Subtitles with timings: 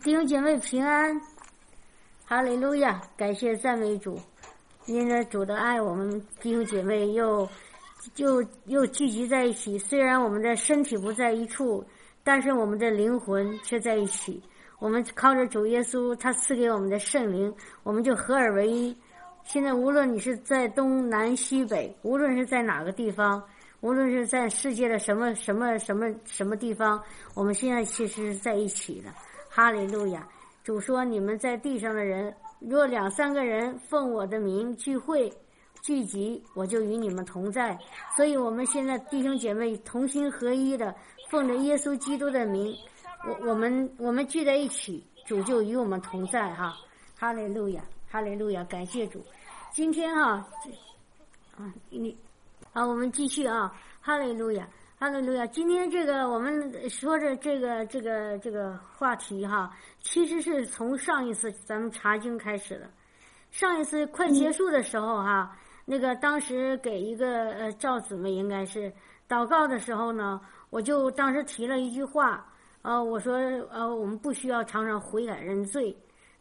[0.00, 1.20] 弟兄姐妹平安，
[2.24, 2.98] 哈利路亚！
[3.14, 4.18] 感谢赞美主，
[4.86, 7.46] 因着主的爱，我们弟兄姐妹又
[8.16, 9.78] 又又聚集在一起。
[9.78, 11.84] 虽然我们的身体不在一处，
[12.24, 14.42] 但是我们的灵魂却在一起。
[14.78, 18.96] 我们靠着主耶稣，他赐给我们的圣灵，我们就合而为一。
[19.44, 23.42] 现在无论你是在东南西北，无论是在哪个地方，
[23.80, 26.98] 无论是在世界的什么什么什么什么地方，
[27.34, 29.10] 我们现在其实是在一起的。
[29.54, 30.26] 哈利路亚！
[30.64, 35.30] 主说：“你们在地上的人，若两三个人奉我的名聚会、
[35.82, 37.78] 聚集，我就与你们同在。
[38.16, 40.94] 所以，我们现在弟兄姐妹同心合一的，
[41.28, 42.74] 奉着耶稣基督的名，
[43.28, 46.54] 我我们我们聚在一起，主就与我们同在。
[46.54, 46.74] 哈，
[47.18, 48.64] 哈利路亚，哈利路亚！
[48.64, 49.22] 感谢主。
[49.70, 50.48] 今天哈，
[51.58, 52.16] 啊，你，
[52.72, 54.66] 好，我们继续啊，哈利路亚。”
[55.02, 55.44] 哈喽路亚！
[55.48, 62.88] 今天这个我们说着这个这个这个话题哈，其实是从上一次咱们查经开始的。
[63.50, 68.92] 上一次快结束的时候哈，那个当时给一个呃赵姊妹应该是
[69.28, 70.40] 祷告的时候呢，
[70.70, 72.46] 我就当时提了一句话，
[72.82, 73.34] 呃，我说
[73.72, 75.92] 呃我们不需要常常悔改认罪，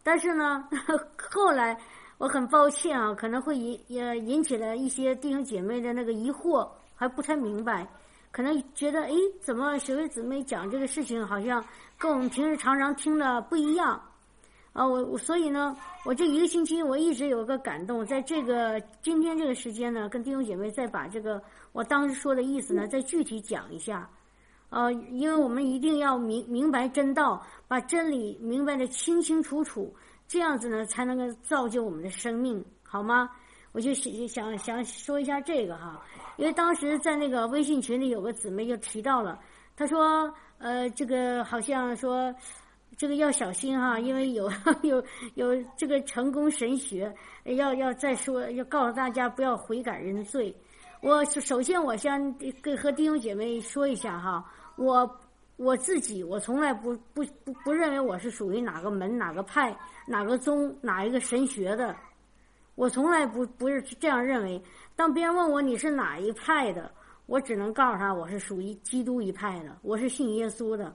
[0.03, 0.63] 但是呢，
[1.31, 1.75] 后来
[2.19, 7.87] 我很抱歉啊，可能会引也引起了一些弟兄姐妹的那个疑惑，还不太明白。
[8.31, 11.63] 可能觉得，哎，怎么学位姊妹讲这个事情，好像
[11.97, 14.01] 跟我们平时常常听的不一样
[14.71, 14.87] 啊？
[14.87, 21.43] 我我所以呢，我这一个星期我一直有个感动，在这个今天这个时间呢，跟弟兄姐妹再把这个
[21.73, 24.09] 我当时说的意思呢，再具体讲一下
[24.69, 29.93] 啊，因为我们一定要明明白真道，把真理明白的清清楚楚，
[30.25, 33.29] 这样子呢，才能够造就我们的生命，好吗？
[33.73, 36.01] 我就想想想说一下这个哈。
[36.41, 39.39] 因为当时在那个微信群里有个姊妹就提到了，
[39.77, 42.33] 她说：“呃，这个好像说，
[42.97, 45.03] 这个要小心哈，因为有 有
[45.35, 50.51] 有这个成功神学，要要再说，要告诉大家不要悔改认罪。
[51.01, 54.43] 我首先我先跟和弟兄姐妹说一下哈，
[54.77, 55.07] 我
[55.57, 59.77] 我自己我从来不不不不认为我是属于哪个门哪个派
[60.07, 61.95] 哪个宗哪一个神学的，
[62.75, 64.61] 我从来不不是这样认为。”
[64.95, 66.91] 当别人问我你是哪一派的，
[67.25, 70.93] 我只能告诉他我是属于基督一派的，我是信耶稣的。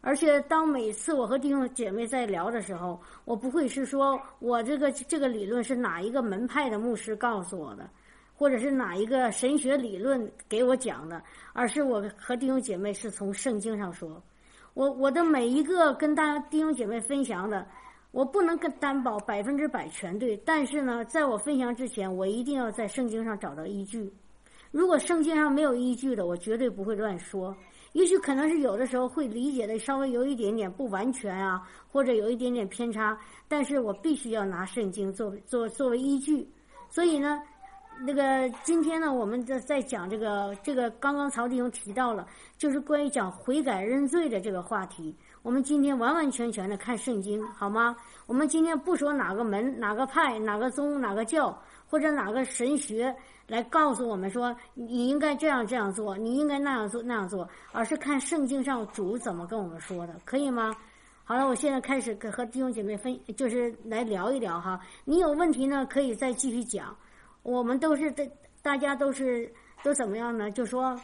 [0.00, 7.90] 而且当每次我和弟兄姐妹在聊的时候，我不会是说我这个这个理论是哪一个门派的牧师告诉我的，
[8.34, 14.22] 或者是哪一个神学理论给我讲的，而是我和弟兄姐妹是从圣经上说。
[14.72, 17.66] 我我的每一个跟大家弟兄姐妹分享的。
[18.16, 24.10] 我不能跟担保百分之百全对，但是呢，在我分享之前，我一定要在圣经上找到依据。
[24.70, 27.54] 如果圣经上没有依据的，我绝对不会乱说。
[27.92, 31.60] 也许可能是有的时候会理解的稍微有一点点不完全啊，
[31.92, 33.18] 或者有一点点偏差，
[33.48, 36.48] 但是我必须要拿圣经作为作作为依据。
[36.88, 37.42] 所以呢，
[38.00, 42.26] 那个今天呢，我们在在讲这个这个刚刚曹弟兄提到了，
[42.56, 45.14] 就是关于讲悔改认罪的这个话题。
[45.46, 47.96] 我们今天完完全全的看圣经，好吗？
[48.26, 51.56] 我们今天不说哪个门、哪个派、哪个宗、哪个教，
[51.88, 53.14] 或者哪个神学
[53.46, 60.74] 来告诉我们说你应该这样这样做，你应该那样做那样做，而是看圣经上主怎么跟我们说的，可以吗？
[61.22, 64.80] 好了，我现在开始跟和弟兄姐妹分，就是来聊一聊哈。
[65.04, 66.92] 你有问题呢，可以再继续讲。
[67.44, 68.24] 我们都是大
[68.62, 69.48] 大家都是
[69.84, 70.50] 都怎么样呢？
[70.50, 71.00] 就说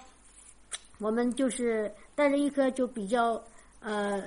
[0.99, 3.41] 我们就是带着一颗就比较。
[3.83, 4.23] 呃，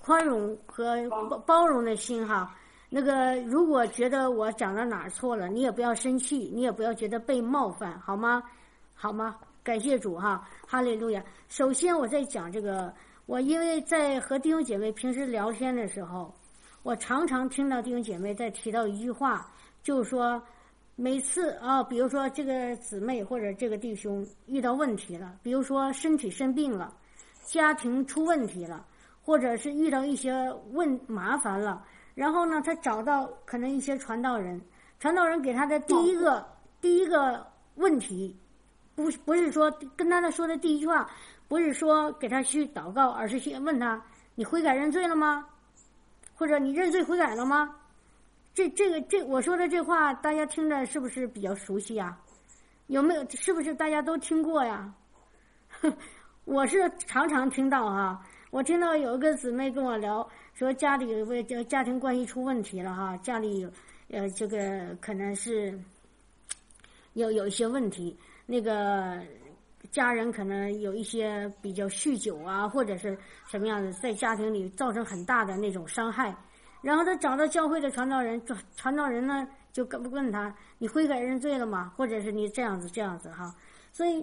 [0.00, 2.54] 宽容和包包容的心哈。
[2.90, 8.42] 那个，如果觉得我讲到哪儿错了，你也不要生气，你也不要觉得被冒犯，好吗？
[8.94, 9.36] 好吗？
[9.64, 11.24] 感谢主哈，哈利路亚。
[11.48, 12.94] 首先，我在讲这个，
[13.26, 16.32] 我因为在和弟兄姐妹平时聊天的时候，
[16.82, 19.50] 我常常听到弟兄姐妹在提到一句话，
[19.82, 20.40] 就是说，
[20.94, 26.94] 每次啊，比如说这个姊妹或者这个弟兄遇到问题了，比如说身体生病了。
[27.44, 28.84] 家庭出问题了，
[29.22, 31.84] 或者是遇到一些问麻烦了，
[32.14, 34.60] 然后呢，他找到可能一些传道人，
[34.98, 36.46] 传道人给他的第一个
[36.80, 37.46] 第一个
[37.76, 38.36] 问题，
[38.94, 41.08] 不不是说跟他的说的第一句话，
[41.48, 44.02] 不是说给他去祷告，而是先问他：
[44.34, 45.46] 你悔改认罪了吗？
[46.34, 47.76] 或者你认罪悔改了吗？
[48.54, 52.16] 这这个这我说的这话，大家听着是不是比较熟悉呀？
[52.86, 53.30] 有没有？
[53.30, 54.92] 是不是大家都听过呀？
[56.44, 63.70] 我是常常听到哈，我听到有一个姊妹跟我聊，说家里为这家庭关系出问题了哈，家里有
[64.10, 65.78] 呃这个可能是
[67.14, 68.14] 有有一些问题，
[68.44, 69.18] 那个
[69.90, 73.16] 家人可能有一些比较酗酒啊，或者是
[73.48, 76.36] 什么样的，在家庭里造成很大的那种伤害。
[76.82, 81.90] 然后他找到教会的传道人，传传道人呢就问问他：“你悔改认罪了吗？
[81.96, 83.50] 或者是你这样子这样子哈？”
[83.90, 84.22] 所以，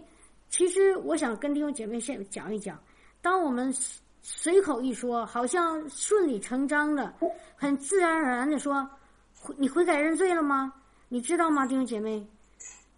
[0.51, 2.77] 其实我想跟弟兄姐妹先讲一讲，
[3.21, 3.73] 当我们
[4.21, 7.13] 随口一说，好像顺理成章的、
[7.55, 8.87] 很自然而然的说
[9.57, 10.71] ：“你悔改认罪了吗？”
[11.07, 12.27] 你知道吗，弟兄姐妹？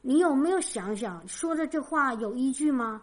[0.01, 3.01] 你有没有想想说的这话有依据吗？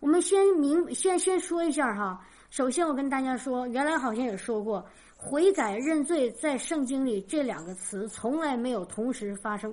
[0.00, 2.20] 我们先明先先说一下哈。
[2.50, 4.84] 首先，我跟大家说，原来好像也说过，
[5.16, 9.72] 悔改认罪在圣经里这两个词从来没有同时发生，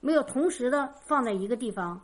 [0.00, 2.00] 没有同时的放在一个地方。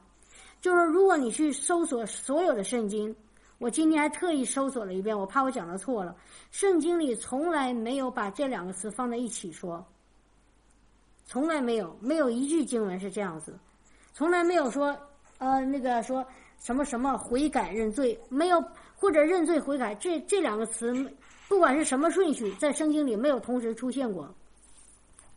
[0.63, 3.15] 就是如果你去搜索所有的圣经，
[3.59, 6.17] 我今天还特意搜索了一遍，我怕我讲的错了。
[6.53, 9.85] 圣经里从来没有把这两个词放在一起说。
[11.27, 13.59] 从来没有，没有一句经文是这样子，
[14.15, 14.97] 从来没有说，
[15.39, 16.25] 呃，那个说
[16.61, 18.63] 什么什么悔改认罪，没有
[18.95, 20.95] 或者认罪悔改这这两个词，
[21.49, 24.33] 不管是什么顺序，在圣经里没有同时出现过。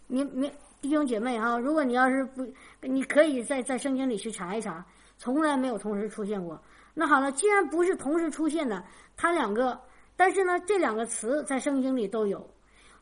[0.05, 0.51] 你你
[0.81, 2.45] 弟兄姐妹哈，如果你要是不，
[2.81, 4.85] 你可以在在圣经里去查一查，
[5.17, 6.61] 从来没有同时出现过。
[6.93, 8.83] 那好了，既然不是同时出现的，
[9.17, 9.79] 它两个，
[10.15, 12.45] 但是呢，这两个词在圣经里都有。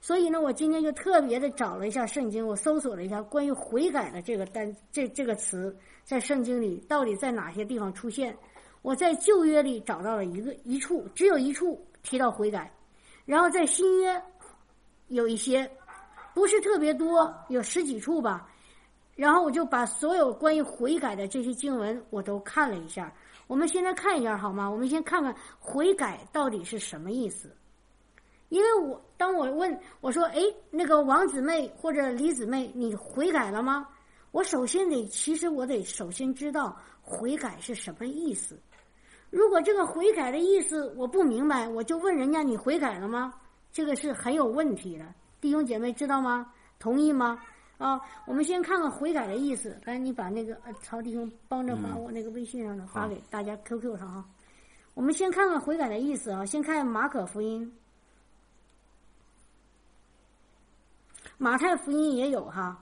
[0.02, 5.74] 所以呢，我今天就特别的找了一下圣经，我搜索了一下关于悔改的这个单这这个词，
[6.04, 8.36] 在圣经里到底在哪些地方出现？
[8.82, 12.70] 我在旧约里找到了一个一处，只有一处提到悔改，
[13.26, 14.22] 然后在新约
[15.08, 15.70] 有一些，
[16.34, 18.50] 不是特别多，有十几处吧。
[19.16, 23.14] 然后我就把所有关于悔改的这些经文我都看了一下。
[23.46, 24.70] 我们现在看一下好吗？
[24.70, 27.56] 我们先看看悔改到底是什么意思。
[28.50, 33.88] 因为我当我问我说：“哎，那个王姊妹或者李姊妹，你悔改了吗？”
[34.32, 38.60] 我首先得，其实我得首先知道悔改是什么意思。
[39.30, 43.34] 如果这个悔改的意思我不明白，我就问人家：“你悔改了吗？”
[43.72, 45.06] 这个是很有问题的。
[45.42, 46.52] 弟兄姐妹知道吗？
[46.80, 47.40] 同意吗？
[47.78, 49.78] 啊，我们先看看悔改的意思。
[49.84, 54.26] 来，你把那个呃，曹弟兄帮着把我那个微信上的发给大家 QQ 上啊。
[54.94, 57.74] 我们先看看悔改的意思啊，先看马可福音。
[61.38, 62.80] 马太福音也有哈，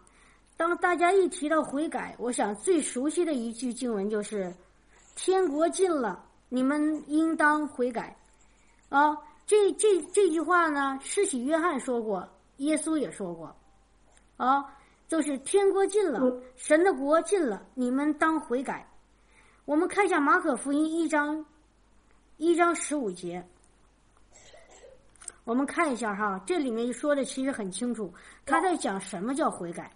[0.55, 4.53] 当大家一提到悔改，我想最熟悉的一句经文就是
[5.15, 8.15] “天国近了，你们应当悔改”。
[8.89, 9.17] 啊，
[9.47, 12.27] 这这这句话呢，施洗约翰说过，
[12.57, 13.55] 耶稣也说过，
[14.37, 14.63] 啊，
[15.11, 16.21] 就是天国近了，
[16.55, 18.89] 神的国近了，你们当悔改。
[19.65, 21.45] 我们看一下马可福音一章
[22.37, 23.45] 一章十五节。
[25.43, 28.13] 我们看一下哈，这里面说的其实很清楚，
[28.45, 29.91] 他在讲什么叫悔改。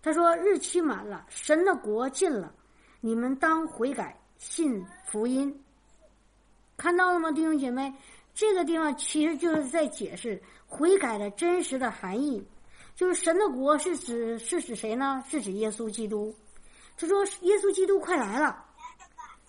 [0.00, 2.54] 他说日期满了，神的国近了，
[3.00, 5.52] 你们当悔改，信福音。
[6.76, 7.92] 看到了吗，弟兄姐妹？
[8.32, 12.46] 这个地方其实就是在解释悔改的真实的含义，
[12.94, 15.22] 就是神的国是指是指谁呢？
[15.28, 16.34] 是指耶稣基督。
[16.96, 18.64] 他说耶稣基督快来了。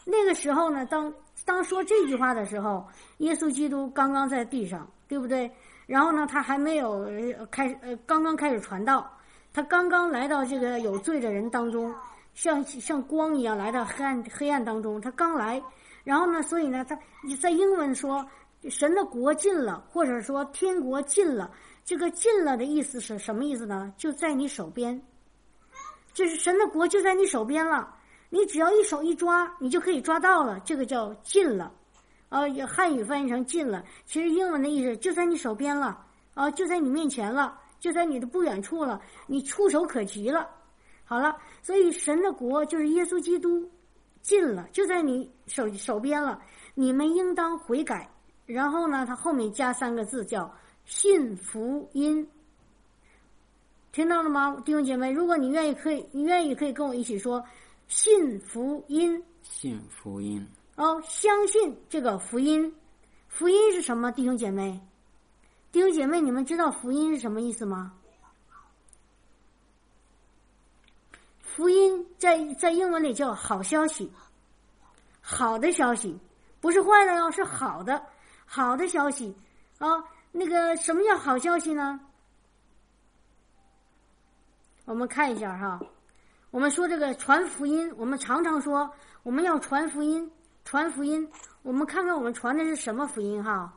[0.06, 1.14] 那个时候呢，当
[1.46, 2.86] 当说这句话的时候，
[3.18, 4.88] 耶稣基督刚刚在地上。
[5.06, 5.52] 对不对？
[5.86, 7.06] 然后呢，他还没有
[7.52, 9.08] 开始，呃，刚刚开始传道，
[9.54, 11.94] 他刚刚来到这个有罪的人当中，
[12.34, 15.00] 像像光一样来到黑暗黑暗当中。
[15.00, 15.62] 他刚来，
[16.04, 16.98] 然后呢，所以呢，他
[17.40, 18.26] 在英文说
[18.72, 21.52] 神的国近了，或者说天国近了。
[21.86, 23.94] 这个近了的意思是什么意思呢？
[23.98, 25.02] 就在你手边，
[26.14, 27.94] 就是神的国就在你手边了，
[28.30, 30.60] 你只要一手一抓，你就可以抓到了。
[30.62, 31.72] 这个叫近了。
[32.30, 40.50] 啊，汉语翻译成近了，其实英文的意思就在你手边了，啊，就在你面前了，就在你的不远处了，你触手可及了。
[41.06, 43.70] 好了，所以神的国就是耶稣基督，
[44.22, 46.42] 近了，就在你手手边了。
[46.74, 48.10] 你们应当悔改。
[48.48, 50.52] 然后呢，他后面加三个字叫
[50.86, 52.28] 信福音。
[53.92, 55.12] 听到了吗，弟兄姐妹？
[55.12, 57.44] 如果你愿意，可以，你愿意可以跟我一起说
[57.88, 59.24] 信福音。
[59.44, 60.46] 信福音。
[60.76, 62.74] 哦，相信这个福音，
[63.28, 64.12] 福音是什么？
[64.12, 64.82] 弟兄姐妹，
[65.72, 67.94] 弟兄姐妹，你们知道福音是什么意思吗？
[71.42, 74.12] 福音在在英文里叫好消息，
[75.22, 76.18] 好的消息，
[76.60, 78.04] 不是坏的哟，是好的，
[78.44, 79.36] 好的消息
[79.78, 80.04] 啊。
[80.36, 82.00] 那个什么叫好消息呢？
[84.86, 85.80] 我们看一下哈，
[86.50, 90.30] 我们说这个传福音，我们常常说我们要传福音。
[90.66, 91.30] 传福音，
[91.62, 93.72] 我们看看我们传的是什么福音哈？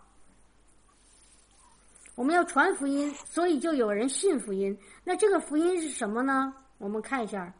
[2.14, 4.76] 我们要传福音，所以就有人信福音。
[5.04, 6.54] 那这个福音是什么呢？
[6.78, 7.52] 我们看一下，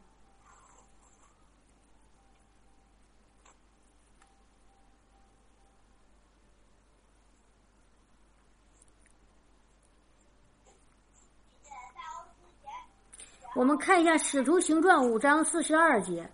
[13.56, 16.22] 我们看一下《使徒行传》五章四十二节，《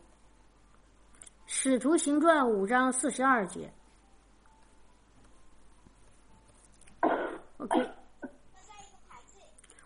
[1.46, 3.72] 使徒行传》五章四十二节。
[7.58, 7.88] OK，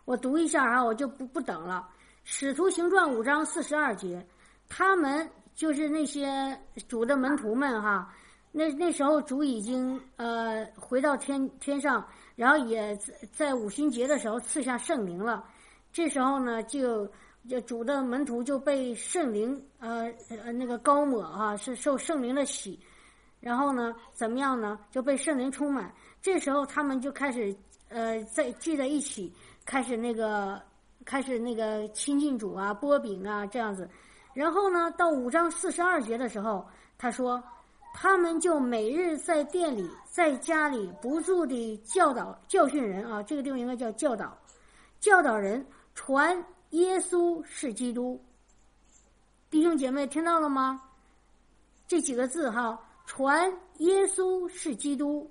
[0.07, 1.87] 我读一下啊，我就不不等了。
[2.25, 4.27] 《使徒行传》五章四十二节，
[4.67, 8.11] 他们就是那些主的门徒们哈。
[8.51, 12.03] 那那时候主已经呃回到天天上，
[12.35, 12.97] 然后也
[13.31, 15.45] 在五旬节的时候赐下圣灵了。
[15.93, 17.11] 这时候呢，就
[17.49, 22.79] 就主的门徒就被圣灵呃呃那个高抹啊，是受圣灵的洗，
[23.41, 24.79] 然后呢怎么样呢？
[24.91, 25.93] 就被圣灵充满。
[26.21, 27.55] 这时候他们就开始
[27.89, 29.33] 呃在聚在一起，
[29.65, 30.61] 开始那个
[31.05, 33.89] 开始那个亲近主啊，波饼啊这样子。
[34.35, 36.67] 然后呢，到五章四十二节的时候，
[36.99, 37.43] 他说。
[37.99, 43.23] 他们就每日在店里，在家里不住地教导、教训人啊。
[43.23, 44.37] 这个地方应该叫教导，
[45.01, 46.37] 教导人传
[46.71, 48.21] 耶稣是基督。
[49.49, 50.83] 弟兄姐妹听到了吗？
[51.87, 55.31] 这几个字哈，传耶稣是基督。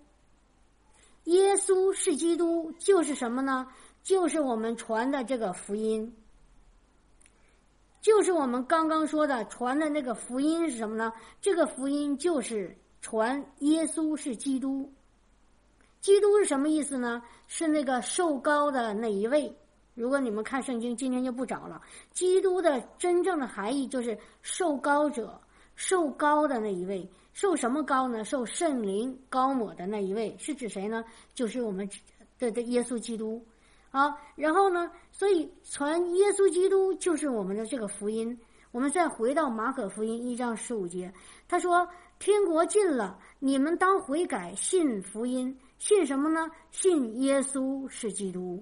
[1.25, 3.67] 耶稣是基督就是什么呢？
[4.03, 6.15] 就是我们传的这个福音。
[7.99, 11.11] 就是我们刚刚说的传的那个福音是什么呢？
[11.41, 14.89] 这个福音就是传耶稣是基督。
[15.99, 17.21] 基督是什么意思呢？
[17.47, 19.53] 是那个受高的那一位。
[19.95, 21.81] 如果你们看圣经，今天就不找了。
[22.11, 25.39] 基督的真正的含义就是受高者，
[25.75, 27.09] 受高的那一位。
[27.33, 28.23] 受什么高呢？
[28.23, 31.03] 受圣灵高抹的那一位是指谁呢？
[31.33, 31.89] 就是我们
[32.37, 33.43] 的的耶稣基督。
[33.89, 34.91] 好，然后呢？
[35.11, 38.37] 所以传耶稣基督就是我们的这个福音。
[38.71, 41.13] 我们再回到马可福音一章十五节，
[41.47, 41.87] 他说
[42.19, 45.57] ：“天国近了，你们当悔改，信福音。
[45.77, 46.51] 信什么呢？
[46.71, 48.61] 信耶稣是基督。”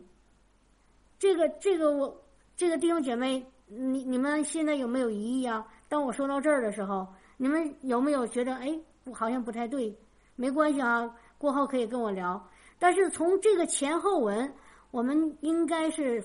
[1.24, 2.22] 这个，这个，我
[2.54, 5.66] 这个弟兄姐妹，你你们现在有没有疑义啊？
[5.88, 8.78] 当我说到这儿的时候，你们有没有觉得哎，
[9.14, 9.98] 好像不太对？
[10.36, 12.46] 没关系啊，过后可以跟我聊。
[12.78, 14.54] 但是从这个前后文。
[14.92, 16.24] 我们应该是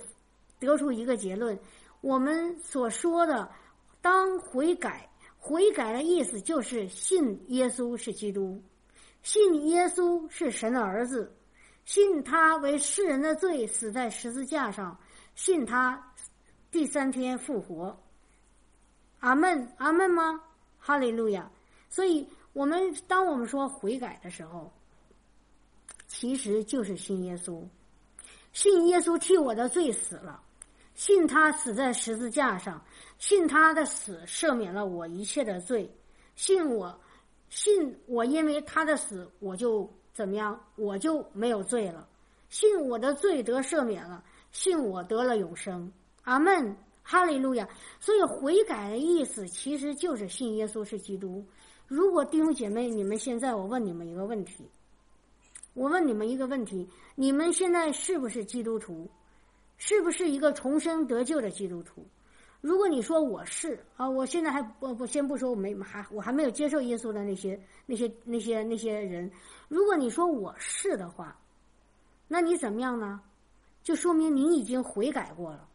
[0.59, 1.59] 得出一个结论：
[2.03, 3.49] 我们所说的
[4.03, 8.63] 当悔改，悔改的意思就是信耶稣是基督，
[9.23, 11.35] 信耶稣是神的儿子，
[11.89, 14.95] 信他为世人的罪死在十字架上，
[15.35, 16.13] 信他
[16.71, 17.99] 第三天复活。
[19.21, 20.39] 阿门，阿门吗？
[20.79, 21.51] 哈利路亚！
[21.89, 24.71] 所以，我们当我们说悔改的时候，
[26.07, 27.67] 其实就是信耶稣。
[28.53, 30.43] 信耶稣替我的罪死了，
[30.95, 32.85] 信他死在十字架上，
[33.17, 35.91] 信他的死赦免了我一切的罪，
[36.37, 37.01] 信我，
[37.49, 42.05] 信我，因为他的死我就怎么样，我就没有罪了，
[42.49, 44.21] 信我的罪得赦免了，
[44.51, 45.93] 信我得了永生，
[46.25, 47.69] 阿门，哈利路亚。
[48.01, 51.45] 所以悔改的意思其实就是信耶稣是基督。
[51.87, 54.69] 如果弟兄姐妹，你们现在我问你们一个问题。
[55.75, 59.09] 我问你们一个问题：你们现在是不是基督徒？
[59.77, 62.05] 是不是一个重生得救的基督徒？
[62.61, 67.57] 如果你说我是啊，我现在还不不先不说我没还我还没有接受耶稣的那些
[67.87, 69.31] 那些那些那些人，
[69.69, 71.39] 如果你说我是的话，
[72.27, 73.21] 那你怎么样呢？
[73.83, 75.69] 就说明你已经悔改过了。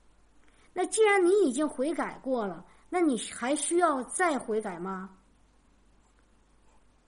[0.74, 5.10] 那既然你已经悔改过了，那你还需要再悔改吗？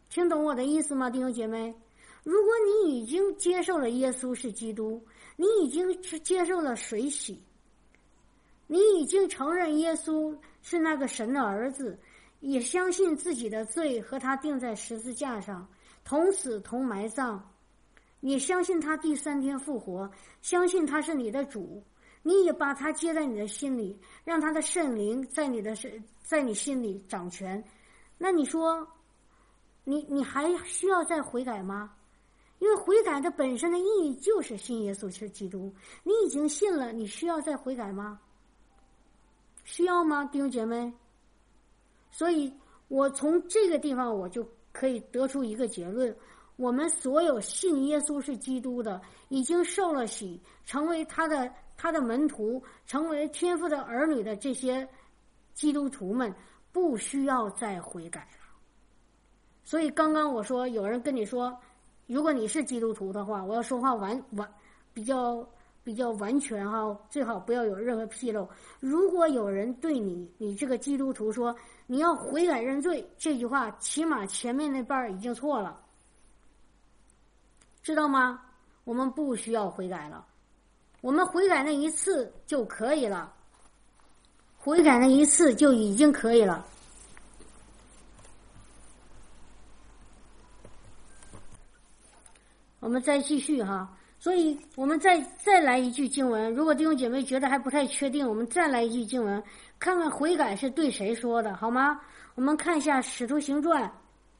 [0.09, 1.75] 听懂我的意思吗，弟兄姐妹？
[2.23, 5.03] 如果你已经接受了耶稣是基督，
[5.35, 7.43] 你已经接受了水洗，
[8.65, 11.99] 你已经承认耶稣是那个神的儿子，
[12.39, 15.67] 也相信自己的罪和他钉在十字架上，
[16.05, 17.39] 同死同埋葬，
[18.19, 20.09] 你相信他第三天复活，
[20.41, 21.83] 相信他是你的主，
[22.21, 27.61] 你也把他接在你的心里，让他的圣灵在你的身在你心里掌权，
[28.19, 28.87] 那你说，
[29.83, 31.91] 你你还需要再悔改吗？
[32.59, 38.19] 因为悔改的本身的意义就是信耶稣是基督，你已经信了，你需要再悔改吗？
[39.63, 40.93] 需要吗，弟兄姐妹？
[42.11, 42.53] 所以
[42.87, 46.13] 我从这个地方我就可以得出一个结论：
[46.57, 54.85] 我们所有信耶稣是基督的，已经受了洗，成为他的他的门徒，成为天父的儿女的这些
[55.53, 56.35] 基督徒们，
[56.73, 58.43] 不需要再悔改了。
[59.63, 61.57] 所以刚刚我说，有人跟你说。
[62.07, 64.47] 如果你是基督徒的话，我要说话完完
[64.93, 65.43] 比较
[65.83, 68.47] 比较完全哈，最好不要有任何纰漏。
[68.79, 71.55] 如果有人对你你这个基督徒说
[71.87, 75.81] 你要悔改认罪，这句话起码前面那半已经错了，
[77.83, 78.41] 知道吗？
[78.83, 80.25] 我们不需要悔改了，
[81.01, 83.33] 我们悔改那一次就可以了。
[84.57, 86.65] 悔改那一次就已经可以了。
[92.79, 96.51] 我们再继续哈，所以我们再再来一句经文。
[96.55, 99.43] 如果弟兄姐妹觉得还不太确定，我们再来一句经文，
[99.77, 102.01] 看看悔改是对谁说的，好吗？
[102.33, 103.83] 我们看一下《使徒行传》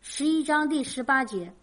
[0.01, 1.53] 十一章第十八节。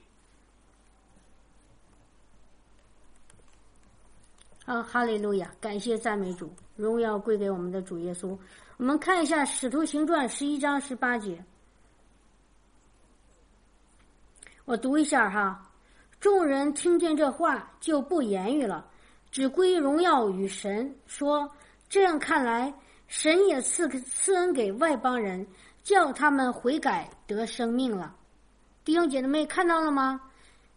[4.66, 5.52] 啊，哈利路亚！
[5.60, 8.38] 感谢赞美主，荣耀归给我们的主耶稣。
[8.76, 11.44] 我们看一下《使徒行传》十一章十八节，
[14.64, 15.71] 我读一下哈。
[16.22, 18.88] 众人听见这话，就不言语了，
[19.32, 20.94] 只归荣耀与神。
[21.04, 21.50] 说：
[21.88, 22.72] 这样看来，
[23.08, 25.44] 神也赐赐恩给外邦人，
[25.82, 28.14] 叫他们悔改得生命了。
[28.84, 30.30] 弟兄姐妹看到了吗？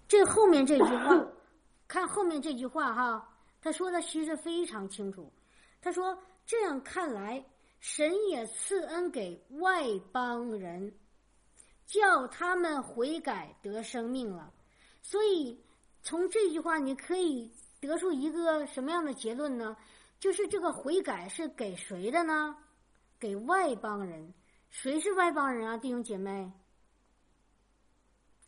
[0.07, 1.23] 这后面这句话，
[1.87, 3.29] 看后面这句话哈，
[3.61, 5.31] 他说的其实非常清楚。
[5.79, 7.45] 他说：这样看来，
[7.79, 10.91] 神也赐恩给外邦人，
[11.85, 14.51] 叫他们悔改得生命了。
[15.07, 15.63] 所以，
[16.01, 19.77] 从这句话你可以得出一个什么样的结论呢？
[20.19, 22.57] 就是这个悔改是给谁的呢？
[23.19, 24.33] 给外邦人。
[24.71, 26.51] 谁是外邦人啊，弟兄姐妹？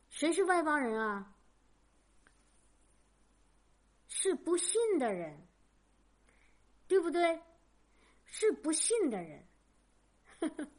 [0.10, 1.32] 谁是外邦人啊？
[4.08, 5.48] 是不信的人，
[6.88, 7.40] 对不对？
[8.26, 9.48] 是不信的人。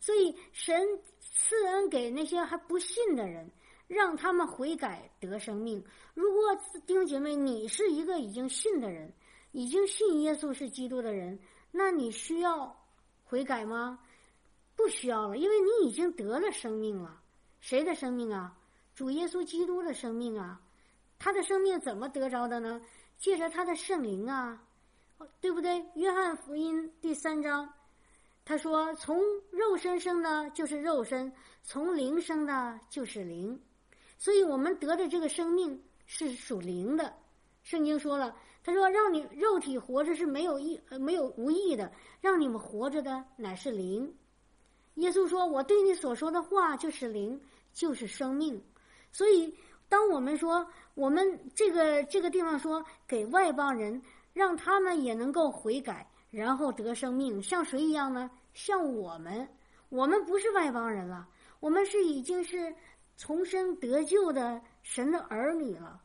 [0.00, 3.50] 所以，神赐恩给那些还不信的人。
[3.86, 5.84] 让他们悔改得生命。
[6.14, 6.54] 如果
[6.86, 9.12] 弟兄姐妹，你是一个已经信的人，
[9.52, 11.38] 已经信耶稣是基督的人，
[11.70, 12.74] 那你需要
[13.24, 13.98] 悔改吗？
[14.76, 17.20] 不需要了，因为你已经得了生命了。
[17.60, 18.56] 谁的生命啊？
[18.94, 20.60] 主耶稣基督的生命啊！
[21.18, 22.80] 他的生命怎么得着的呢？
[23.18, 24.62] 借着他的圣灵啊，
[25.40, 25.84] 对不对？
[25.94, 27.72] 约翰福音第三章，
[28.44, 29.20] 他说：“从
[29.50, 31.30] 肉身生的，就是肉身；
[31.62, 33.60] 从灵生的，就是灵。”
[34.16, 37.12] 所以我们得的这个生命是属灵的，
[37.62, 44.10] 圣经说了，他说让你肉体活着是没有意呃没有无益的，让你们活着的乃是灵。
[44.94, 47.38] 耶稣说：“我对你所说的话就是灵，
[47.72, 48.62] 就是生命。”
[49.10, 49.52] 所以，
[49.88, 54.00] 当我们说我们这个这个地方说给外邦人，
[54.32, 58.30] 让他们也能够悔改，然后得生命，像谁一样呢？
[58.54, 59.48] 像我们，
[59.88, 61.28] 我们不是外邦人了，
[61.60, 62.74] 我们是已经是。
[63.16, 66.00] 重生得救的神的儿女了，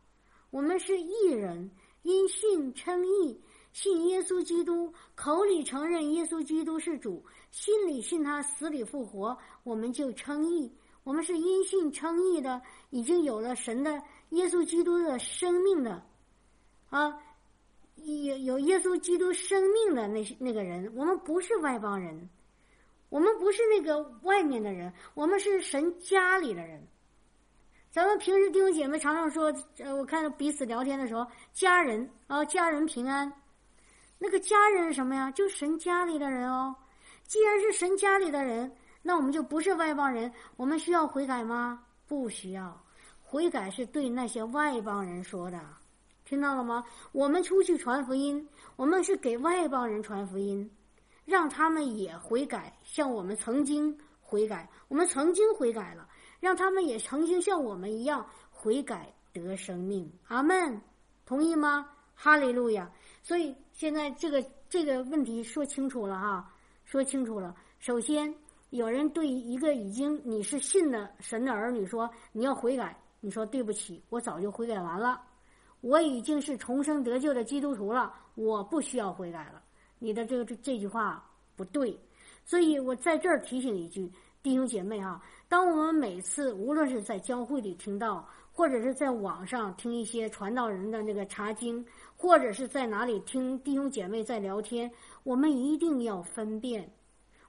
[0.51, 1.69] 我们是义人，
[2.03, 3.41] 因信称义，
[3.73, 10.71] 信耶稣基督，口里承认耶稣基督是主，心里信他死里复活，我们就称义。
[11.03, 16.03] 我们是因信称义的，已经有了神的耶稣基督的生命的，
[16.89, 17.17] 啊，
[17.95, 22.29] 有有耶稣基督生命的那些那个人，我们不是外邦人，
[23.09, 26.87] 我们不是那个外面的人，我们是神家里的人。
[27.91, 33.31] 咱们平时弟兄姐妹常常说，呃，我看彼此聊天的时候，家人啊，家人平安。
[34.19, 35.31] 那个家人是什么呀？
[35.31, 36.75] 就神家里的人哦。
[37.23, 38.71] 既然是神家里的人，
[39.01, 40.31] 那我们就不是外邦人。
[40.55, 41.83] 我们需要悔改吗？
[42.07, 42.79] 不需要。
[43.23, 45.59] 悔改是对那些外邦人说的，
[46.25, 46.83] 听到了吗？
[47.11, 50.69] 我们出去传福音，我们是给外邦人传福音，
[51.25, 56.07] 让他们也悔改，像我们曾经悔改，我们曾经悔改了。
[56.39, 60.81] 让他们也曾经像我们一样悔改得生命，阿门，
[61.25, 61.89] 同意吗？
[62.15, 62.91] 哈利路亚！
[63.23, 67.55] 所以现在这个这个问题说清楚了哈，说清楚了。
[67.79, 68.33] 首先，
[68.71, 75.21] 有人对一个已经你是信的神的儿女说你要悔改，你说对不起，我早就悔改完了，
[75.79, 79.61] 我已经是重生得救的基督徒了，我不需要悔改了。
[79.97, 81.25] 你的这个这这句话
[81.55, 81.97] 不对，
[82.43, 84.11] 所以我在这儿提醒一句，
[84.43, 85.23] 弟兄姐妹啊。
[85.49, 91.83] 当我们每次无论是在教会里听到，或者是在网上听一些传道人的那个查经，
[92.15, 94.89] 或者是在哪里听弟兄姐妹在聊天，
[95.23, 96.87] 我们一定要分辨，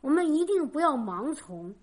[0.00, 1.74] 我们一定不要盲从，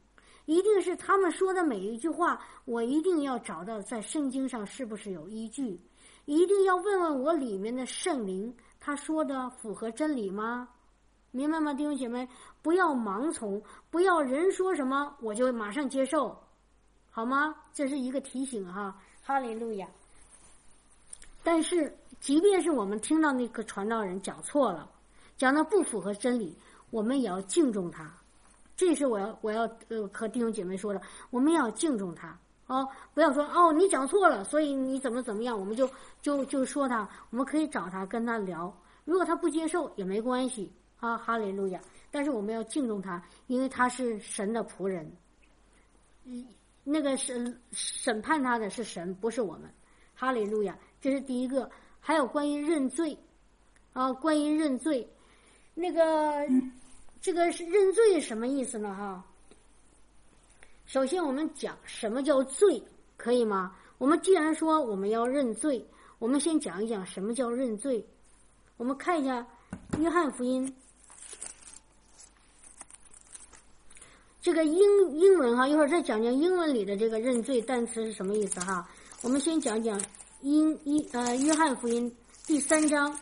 [0.45, 5.79] 一定是他们说的每一句话，我一定要找到在圣经上是不是有依据，
[6.25, 10.67] 一定要问问我里面的圣灵，他说的符合真理吗？
[11.29, 12.27] 明白吗，弟兄姐妹？
[12.61, 16.37] 不要盲从，不要人说什么我就马上接受，
[17.09, 17.55] 好吗？
[17.73, 18.93] 这是一个提醒哈，
[19.23, 19.87] 哈利路亚。
[21.43, 24.89] 但是，即便是我们听到那个传道人讲错了，
[25.37, 26.57] 讲的不符合真理，
[26.89, 28.11] 我们也要敬重他。
[28.75, 35.89] 这是我要我要呃和弟兄姐妹说的，我们要敬重他哦，不要说哦你讲错了，所以你怎么怎么样，我们就
[36.21, 40.71] 就就说他，我们可以找他跟他聊，如果他不接受也没关系。
[40.99, 41.79] 啊，哈利路亚！
[42.17, 45.07] 但是我们要敬重他，因为他是神的仆人。
[46.23, 46.43] 嗯，
[46.83, 49.71] 那个审审判他的是神，不是我们。
[50.15, 50.75] 哈利路亚！
[50.99, 51.69] 这是第一个。
[51.99, 53.15] 还有关于认罪，
[53.93, 55.07] 啊，关于认罪，
[55.75, 56.43] 那个
[57.21, 58.95] 这个是认罪什么意思呢？
[58.95, 59.23] 哈，
[60.87, 62.81] 首先我们讲什么叫罪，
[63.15, 63.75] 可以吗？
[63.99, 65.85] 我们既然说我们要认罪，
[66.17, 68.03] 我们先讲一讲什么叫认罪。
[68.77, 69.45] 我们看一下
[69.99, 70.67] 《约翰福音》。
[74.47, 74.79] 这个英
[75.11, 78.89] 英文哈，一会儿再讲讲英文里的这个认罪单词是什么意思哈。
[79.21, 80.01] 我们先讲讲
[80.39, 82.09] 英一呃约翰福音
[82.45, 83.13] 第三章，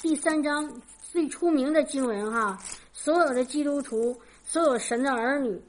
[0.00, 5.60] 第三章最出名的经文哈，所有的基督徒，所有神的儿女，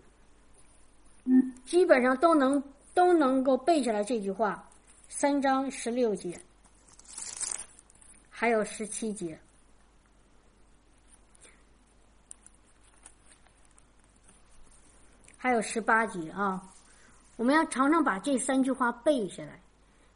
[1.66, 4.70] 基本上都能都能够背下来这句话，
[5.10, 6.40] 三章十六节，
[8.30, 9.40] 还有十七节。
[15.48, 16.62] 还有十八节啊，
[17.38, 19.58] 我们要常常把这三句话背下来，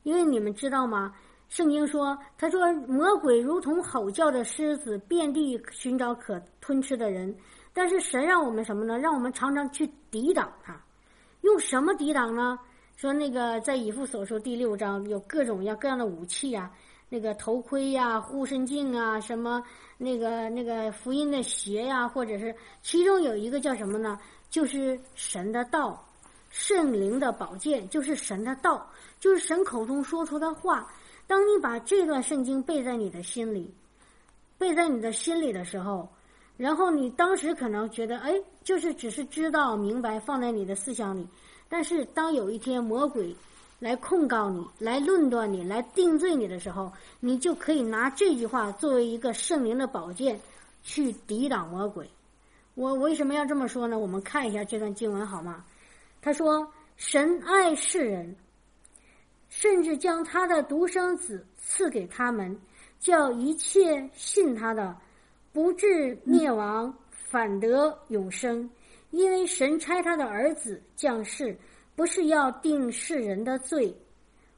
[0.04, 1.16] 因为你们知道吗？
[1.48, 7.34] 圣经说，他说魔鬼如同吼叫的狮子，遍地寻找可吞吃的人。
[7.72, 9.00] 但是神让我们什么呢？
[9.00, 10.78] 让我们常常去抵挡他，
[11.44, 12.60] 用什么抵挡呢？
[12.98, 16.70] 说那个在以父所说第六章有各种各样的武器啊，
[17.08, 19.64] 那个头盔呀、护身镜啊，什么
[19.98, 24.20] 那个那个福音的鞋呀，或者是其中有一个叫什么呢？
[24.52, 26.06] 就是神的道，
[26.50, 28.86] 圣灵的宝剑，就是神的道，
[29.20, 30.88] 就是神口中说出的话。
[31.26, 33.74] 当你把这段圣经背在你的心里，
[34.58, 36.08] 背在你的心里的时候，
[36.58, 41.26] 然后你当时可能觉得，哎，就是只是知道明白放在你的思想里。
[41.70, 43.34] 但是当有一天魔鬼
[43.80, 50.38] 来控告你、来论断你、来定罪你的时候，你就可以拿这句话作为一个圣灵的宝剑，
[50.84, 52.10] 去抵挡魔鬼。
[52.74, 54.00] 我为什么要这么说呢？
[54.00, 55.66] 我们看一下这段经文好吗？
[56.22, 58.36] 他说：“神爱世人，
[59.50, 62.58] 甚至将他的独生子赐给他们，
[63.00, 64.96] 叫一切信他的，
[65.52, 68.70] 不至灭亡，反得永生。
[69.10, 71.58] 因为神差他的儿子降世，
[71.96, 73.94] 不是要定世人的罪，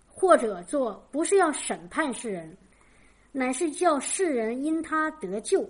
[0.08, 2.56] 或者做不是要审判世人，
[3.32, 5.68] 乃是叫世人因他得救。”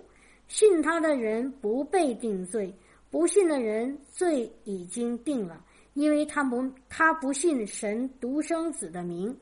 [0.53, 2.71] 信他的人不被定罪，
[3.09, 9.35] 不信的人罪已经定了，因为他不他不信神独生子的名。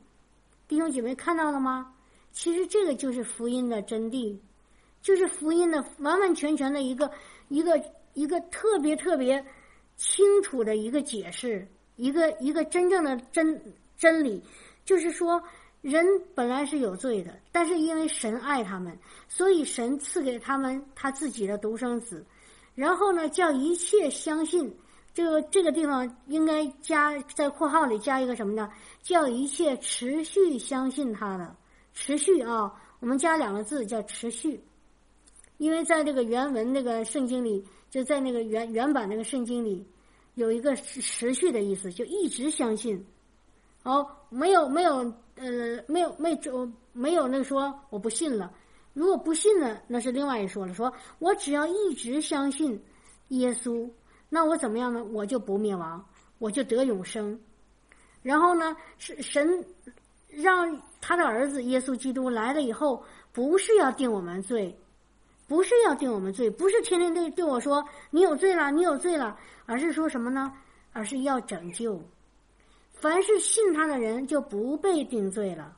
[0.66, 1.94] 弟兄姐妹看到了吗？
[2.32, 4.34] 其实这个就是福音的真谛，
[5.02, 7.10] 就是福音的完完全全的一个
[7.48, 7.78] 一个
[8.14, 9.44] 一个特别特别
[9.98, 13.62] 清楚的一个解释，一个一个真正的真
[13.98, 14.42] 真理，
[14.86, 15.42] 就是说。
[15.82, 18.96] 人本来是有罪的，但是因为神爱他们，
[19.28, 22.24] 所以神赐给他们他自己的独生子。
[22.76, 24.72] 然后呢，叫一切相信
[25.12, 28.70] 这个这个地方应该加在括号里加一个什么呢？
[29.02, 31.54] 叫一切持续相信他的
[31.92, 34.62] 持续啊，我们加两个字叫持续，
[35.58, 39.84] 因为在这个原文那个圣经里，就在那个原原版那个圣经里，
[40.34, 43.04] 有一个持续的意思，就一直相信。
[43.82, 45.12] 哦，没有没有。
[45.36, 48.52] 呃，没有没就没有那个说我不信了。
[48.92, 50.74] 如果不信了，那是另外一说了。
[50.74, 52.78] 说我只要一直相信
[53.28, 53.90] 耶稣，
[54.28, 55.02] 那我怎么样呢？
[55.04, 56.04] 我就不灭亡，
[56.38, 57.38] 我就得永生。
[58.22, 59.64] 然后呢，是神
[60.28, 64.78] 让他的儿子耶稣基督来了以后，不是要定我们罪，
[65.48, 70.52] 不是要定我们罪，不是天天对对我说你有罪了，你有罪了，而是说什么呢？
[70.92, 71.98] 而是要拯救。
[73.02, 75.76] 凡是信他的人就不被定罪了，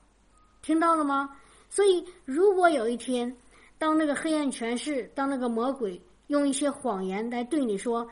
[0.60, 1.34] 听到了吗？
[1.70, 3.34] 所以，如果有一天，
[3.78, 8.06] 当那个黑暗权势，当那个魔鬼用一些谎言来对你说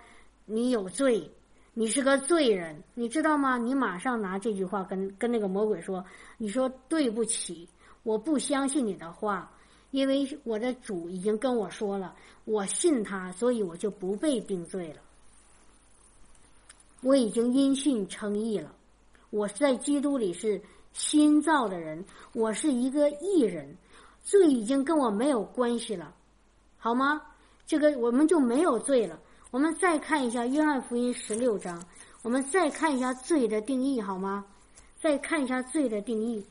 [0.47, 1.31] 你有罪，
[1.75, 3.59] 你是个罪人，你知道吗？
[3.59, 6.03] 你马上拿这句话跟跟那个魔鬼说
[6.39, 7.69] ：“你说对不起，
[8.05, 9.53] 我不相信你的话，
[9.91, 15.03] 因为我的主已经跟我说了，我信他，所以我就不被定罪了。
[17.03, 18.75] 我已经因信称义了。”
[19.33, 20.61] 我是在基督里是
[20.93, 23.79] 新造的人，我是一个义人，
[24.23, 26.15] 罪已经跟我没有关系了，
[26.77, 27.23] 好吗？
[27.67, 29.19] 这个我们就没有罪了。
[29.51, 31.83] 我们再看一下约翰福音十六章，
[32.21, 34.45] 我们再看一下罪的定义，好吗？
[35.01, 36.47] 再看一下罪的定义，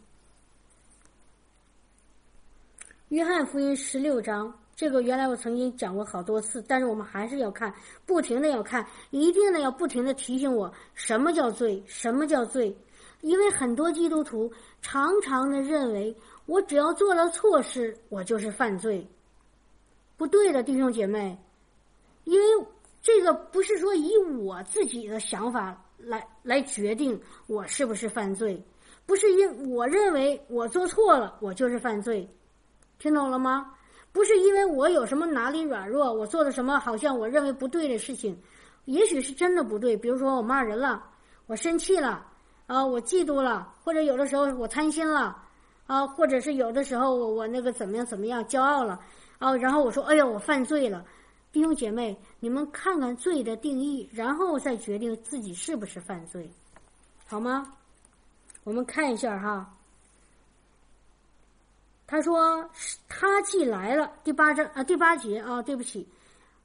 [3.09, 4.60] 约翰福音十六章。
[4.75, 7.71] 这个原来我曾经讲过好多次，但是我们还是要看，
[8.05, 12.75] 不停的要看，一定的要不停的提醒我什么叫罪，什么叫罪，
[13.21, 16.15] 因为很多基督徒常常的认为，
[16.47, 19.07] 我只要做了错事，我就是犯罪，
[20.17, 21.37] 不对的，弟兄姐妹，
[22.23, 22.65] 因为
[23.03, 28.59] 这个不是说以我自己的想法来来决定我是不是犯罪，
[29.05, 32.27] 不是因我认为我做错了，我就是犯罪，
[32.97, 33.71] 听懂了吗？
[34.11, 38.37] 不是因为我有什么哪里软弱，我做的什么好像我认为不对的事情，
[38.85, 39.95] 也许是真的不对。
[39.95, 41.03] 比如说我骂人了，
[41.47, 42.25] 我生气了，
[42.67, 45.37] 啊，我嫉妒了，或者有的时候我贪心了，
[45.87, 48.99] 啊，或者是有的时候我我那个怎么样怎么样骄傲了，
[49.39, 51.05] 啊，然后我说哎呀我犯罪了，
[51.51, 56.49] 弟兄姐妹，你们看看罪的定义，然后再决定自己是不是犯罪，
[57.27, 57.65] 好吗？
[58.63, 59.73] 我们看一下哈。
[62.11, 62.69] 他说
[63.07, 66.03] ：“他既来了，第八章啊，第八节啊，对不起，《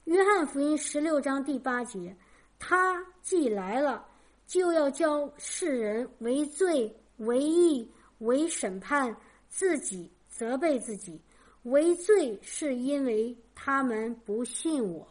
[0.03, 2.13] 约翰福音》十六章第八节，
[2.59, 4.05] 他既来了，
[4.45, 9.15] 就要教世人为罪、为义、为审判，
[9.47, 11.17] 自己责备自己。
[11.63, 15.07] 为罪是因为他们不信我。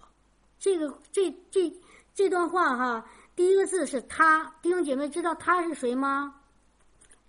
[0.58, 1.72] 这个这这
[2.14, 6.34] 这段话哈，第一个字是他，弟兄姐妹知道他是谁吗？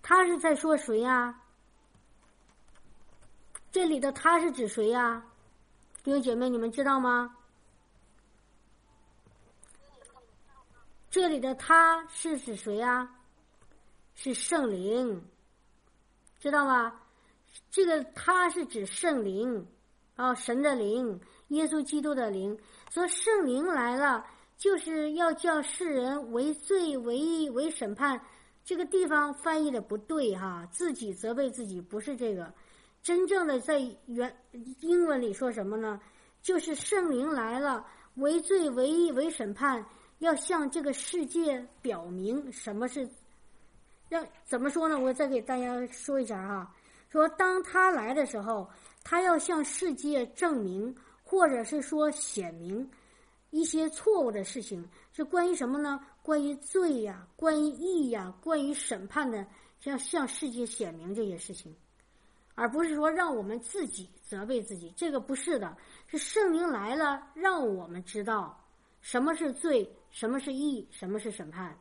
[0.02, 1.34] 他是在说谁呀？”
[3.70, 5.22] 这里的他是指谁呀？
[6.02, 7.36] 弟兄姐妹，你们知道吗？
[11.10, 13.08] 这里的他是指谁呀？
[14.14, 15.22] 是圣灵，
[16.40, 17.00] 知道吗？
[17.70, 19.66] 这个他是指圣灵，
[20.16, 22.58] 啊，神的灵，耶稣基督的灵。
[22.90, 24.24] 说圣灵来了，
[24.56, 28.20] 就是要叫世人为罪、为、为审判。
[28.64, 32.52] 这个地方翻译的不对哈，自己责备自己，不是这个。
[33.08, 34.36] 真正的在原
[34.80, 35.98] 英文里说什么呢？
[36.42, 39.82] 就是圣灵来了，为罪、为义、为审判，
[40.18, 43.08] 要向这个世界表明什么是。
[44.10, 45.00] 要怎么说呢？
[45.00, 46.70] 我再给大家说一下哈。
[47.08, 48.68] 说当他来的时候，
[49.02, 50.94] 他要向世界证明，
[51.24, 52.86] 或者是说显明
[53.48, 55.98] 一些错误的事情，是关于什么呢？
[56.22, 59.46] 关于罪呀，关于义呀，关于审判的，
[59.84, 61.74] 要向世界显明这些事情。
[62.58, 65.76] 而不是说让我们自己责备自己，这个不是的，
[66.08, 68.60] 是圣灵来了，让我们知道
[69.00, 71.78] 什么是罪，什么是义，什么是审判。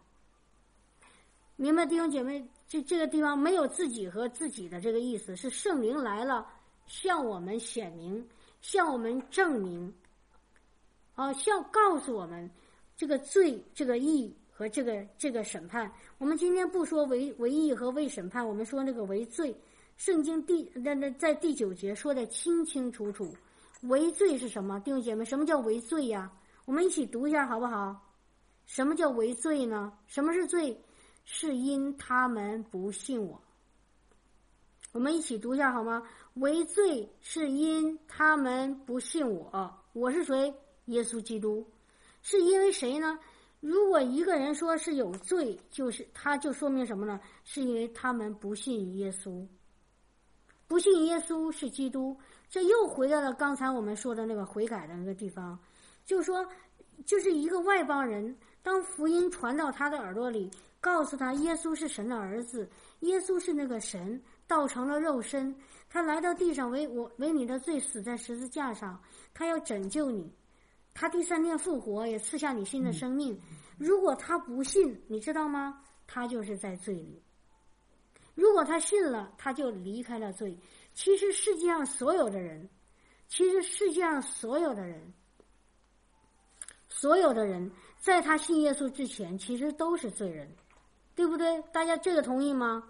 [1.56, 6.48] 明白，弟兄姐妹，这这个地方没有自己和自己的这个意思，是圣灵来了，
[6.86, 8.24] 向我们显明，
[8.62, 9.92] 向我们证明，
[11.16, 12.48] 啊，向告诉我们
[12.96, 15.92] 这个罪、这个义和这个这个审判。
[16.20, 19.56] 我们今天不说为为义和为审判，我们说那个为罪。
[19.98, 23.36] 圣经第那那在第九节说的清清楚楚，
[23.82, 24.80] 为罪是什么？
[24.80, 26.32] 弟兄姐妹，什么叫为罪呀？
[26.66, 28.00] 我们一起读一下好不好？
[28.68, 29.92] 什么叫为罪呢？
[30.06, 30.80] 什么是罪？
[31.26, 33.42] 是因他们不信我。
[34.92, 36.04] 我们一起读一下好吗？
[36.36, 39.74] 为罪是因他们不信我。
[39.94, 40.54] 我是谁？
[40.86, 41.68] 耶稣基督。
[42.22, 43.18] 是因为谁呢？
[43.60, 47.20] 如果一个人说是有罪，就是他就说明什么呢？
[47.44, 49.44] 是因为他们不信耶稣。
[50.68, 52.16] 不信耶稣是基督，
[52.50, 55.58] 这又回到了刚才我们说的那个悔改的那个地方，
[56.06, 56.46] 就是说，
[57.06, 60.52] 就是一个外邦人，当福音传到他的耳朵里，
[60.82, 65.56] 告诉他耶稣是神的儿子，耶稣是那个神，道成了肉身，
[65.90, 69.02] 他来到地上为我为你的罪死在十字架上，
[69.34, 70.30] 他要拯救你，
[70.94, 73.40] 他第三天复活，也赐下你新的生命。
[73.78, 75.82] 如果他不信，你知道吗？
[76.06, 77.24] 他就是在罪里。
[78.38, 80.56] 如果他信了，他就离开了罪。
[80.94, 82.70] 其实世界上所有的人，
[83.28, 85.12] 其实世界上所有的人，
[86.88, 90.48] 所有的人，在他信耶稣之前，其实都是罪人，
[91.16, 91.60] 对不对？
[91.74, 92.88] 大家这个同意吗？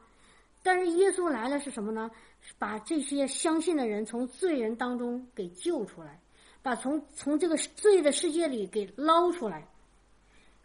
[0.64, 2.12] 但是耶稣来了是什么呢？
[2.58, 6.20] 把这些相信的人从罪人当中给救出来，
[6.62, 9.66] 把从从这个罪的世界里给捞出来。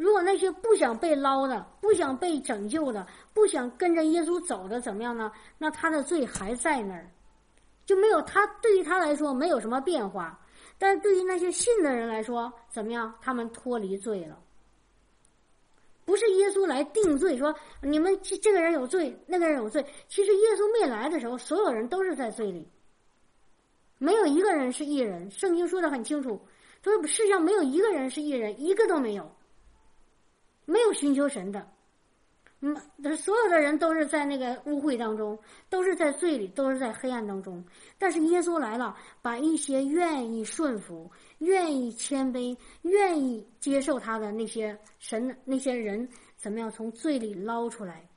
[0.03, 5.31] 如果那些不想被捞的、不想被拯救的、不想跟着耶稣走的，怎么样呢？
[5.59, 7.09] 那他的罪还在那儿，
[7.87, 10.37] 就没有他对于他来说没有什么变化。
[10.77, 13.15] 但是对于那些信的人来说，怎么样？
[13.21, 14.37] 他们脱离罪了。
[16.05, 19.87] 不是耶稣来定罪，说你们这这个人有罪，那个人有罪。
[20.09, 22.67] 其实耶稣没来的时候，所有人都是在罪里，
[23.99, 25.31] 没有一个人是异人。
[25.31, 26.41] 圣经说的很清楚，
[26.83, 29.33] 说世上没有一个人是异人，一个都没有。
[30.65, 31.69] 没有寻求神的，
[32.61, 32.77] 嗯，
[33.17, 37.65] 所有的人都是在那个污秽当中，都是在罪里，都是在黑暗当中。
[37.99, 48.09] 但是耶稣来了，把一些愿意顺服、愿意谦卑、愿意接受他的那些神那些人，怎么样从罪里捞出来，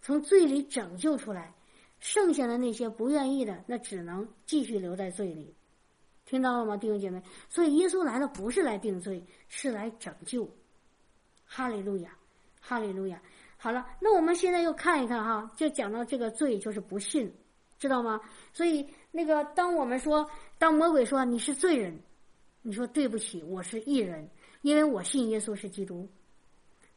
[0.00, 1.54] 从罪里拯救出来？
[1.98, 5.54] 剩下的那些不愿意的，那只能继续留在罪里。
[6.24, 7.22] 听到了吗，弟兄姐妹？
[7.50, 10.48] 所以耶稣来了不是来定罪，是来拯救。
[11.52, 12.16] 哈利路亚，
[12.60, 13.20] 哈利路亚。
[13.56, 17.30] 好了，那我们现在又看一看哈，就讲到这个罪就是不信，
[17.76, 18.20] 知道吗？
[18.52, 20.24] 所以那个当我们说，
[20.58, 22.00] 当魔鬼说你是罪人，
[22.62, 24.30] 你说对不起，我是义人，
[24.62, 26.08] 因为我信耶稣是基督。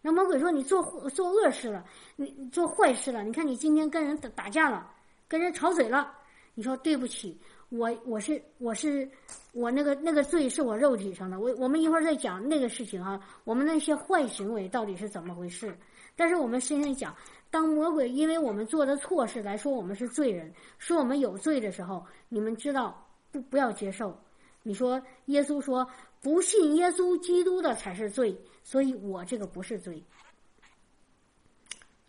[0.04, 1.84] 那魔鬼说你做做恶事了，
[2.16, 4.94] 你做坏事了，你看你今天跟人打打架了，
[5.28, 6.16] 跟人吵嘴了，
[6.54, 7.42] 你说对不起。
[7.76, 9.10] 我我是我是
[9.52, 15.76] 我那个那个罪是我肉体上的，我我们一会儿再讲那个事情哈，我们那些坏行为到底是怎么回事？
[16.16, 17.16] 但是我们现在讲，
[17.50, 24.16] 当魔鬼因为我们做的错事来说我们是罪人，说我们有罪的时候，你们知道不不要接受。
[24.62, 25.86] 你说耶稣说
[26.22, 30.02] 不信耶稣基督的才是罪，所以我这个不是罪。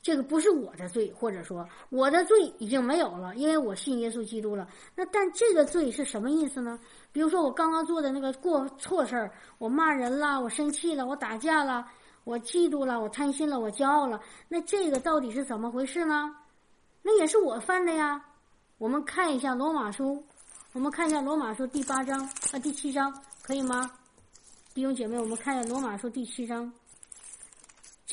[0.04, 4.68] 这个不是我的罪，或者说我的罪已经没有了，因为我信耶稣基督了。
[4.94, 6.78] 那但这个罪是什么意思呢？
[7.10, 11.86] 比如说我刚刚做的那个过错事儿，我骂人了，我生气了，我打架了，
[12.24, 14.20] 我嫉妒了，我贪心了，我骄傲了。
[14.46, 16.36] 那这个到底是怎么回事呢？
[17.00, 18.22] 那也是我犯的呀。
[18.76, 20.22] 我们看一下罗马书，
[20.74, 22.20] 我们看一下罗马书第八章
[22.52, 23.10] 啊第七章，
[23.42, 23.90] 可以吗？
[24.74, 26.70] 弟兄姐妹，我们看一下罗马书第七章。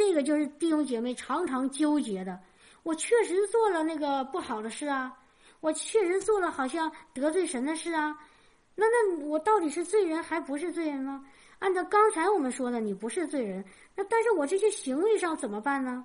[0.08, 2.40] 这个就是弟兄姐妹常常纠结的。
[2.82, 5.16] 我确实做了那个不好的事啊，
[5.60, 8.18] 我确实做了好像得罪神的事啊。
[8.76, 11.24] 那那我到底是罪人还不是罪人呢？
[11.60, 13.64] 按照刚才我们说的，你不是罪人。
[13.96, 16.04] 那但是我这些行为上怎么办呢？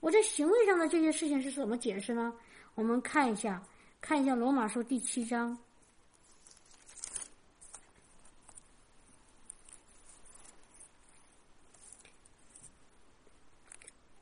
[0.00, 2.34] 我这行为上的这些事情是怎么解释呢？
[2.74, 3.62] 我们看一下，
[4.00, 5.56] 看一下罗马书第七章。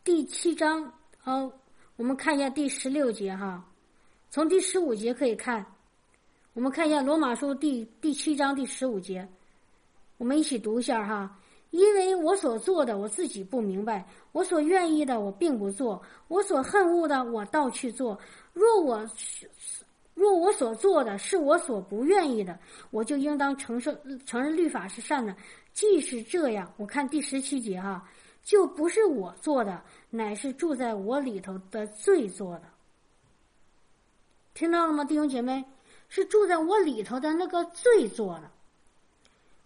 [0.04, 0.92] 第七章，
[1.24, 1.50] 哦，
[1.96, 3.64] 我们看一下第十六节哈，
[4.28, 5.64] 从第十五节可以看，
[6.52, 9.26] 我们看一下罗马书第第七章第十五节，
[10.18, 11.40] 我们一起读一下哈。
[11.70, 18.20] 因为我所做的我自己不明白，我所愿意的我并不做，我所恨恶的我倒去做。
[18.52, 19.08] 若我
[20.12, 22.58] 若我所做的是我所不愿意的，
[22.90, 23.90] 我就应当承受
[24.26, 25.34] 承认律法是善的。
[25.72, 28.06] 即使这样，我看第十七节哈。
[28.44, 32.64] 就不是我做的，乃是住在我里头的罪做的。
[34.52, 35.64] 听到了吗，弟兄姐妹？
[36.10, 38.50] 是住在我里头的那个罪做的。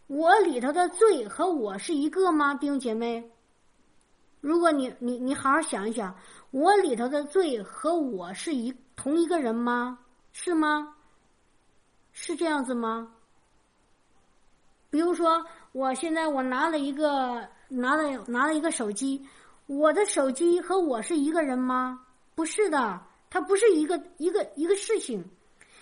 [0.06, 3.28] 我里头的罪和我是一个吗，弟兄姐妹？
[4.40, 6.16] 如果你你你好好想一想，
[6.52, 9.98] 我里头的罪和我是一同一个人吗？
[10.32, 10.94] 是吗？
[12.12, 13.12] 是这样子吗？
[14.88, 17.44] 比如说，我现在我拿了一个。
[17.68, 19.24] 拿了拿了一个手机，
[19.66, 22.04] 我的手机和我是一个人吗？
[22.35, 23.00] 不是的，
[23.31, 25.24] 它不是一个一个一个事情，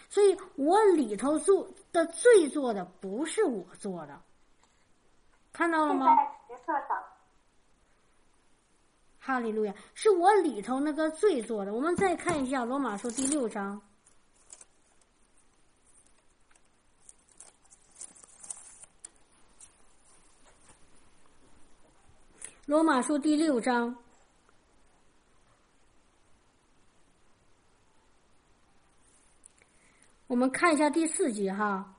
[0.09, 4.21] 所以我里头做的罪做的不是我做的，
[5.53, 6.07] 看到了吗？
[9.19, 11.75] 哈利路亚，是我里头那个罪做的。
[11.75, 13.81] 我们再看一下罗马书第六章。
[22.77, 23.97] 罗马书第六章，
[30.27, 31.97] 我们看一下第四节哈，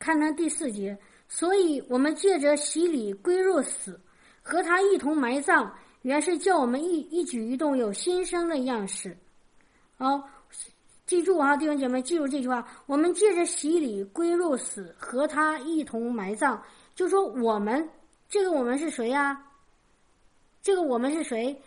[0.00, 4.00] 看看第四节，所以我们借着洗礼归入死，
[4.42, 5.70] 和他一同埋葬，
[6.02, 9.16] 原是叫我们一一举一动有新生的样式。
[9.96, 10.28] 好，
[11.06, 16.60] 记住哈，弟兄姐妹，记住这句话：我们借着洗礼归入死，和他一同埋葬。
[17.00, 17.88] 就说我们
[18.28, 19.42] 这个我们是谁呀？
[20.60, 21.58] 这个我们是谁？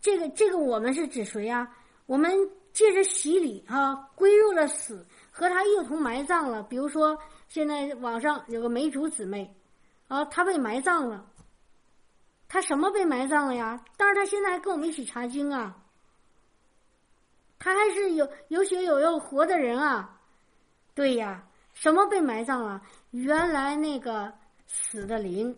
[0.00, 1.72] 这个这个我们是指谁呀？
[2.06, 2.36] 我们
[2.72, 6.64] 借着洗礼啊，归入了死，和他一同埋葬了。
[6.64, 7.16] 比如说，
[7.48, 9.54] 现在网上有个梅竹姊妹，
[10.08, 11.24] 啊，她被埋葬了。
[12.48, 13.80] 她什么被埋葬了呀？
[13.96, 15.76] 但是她现在还跟我们一起查经啊。
[17.60, 20.18] 她还是有有血有肉活的人啊。
[20.92, 22.82] 对呀，什么被埋葬了？
[23.12, 24.41] 原来那个。
[24.74, 25.54] 死的灵，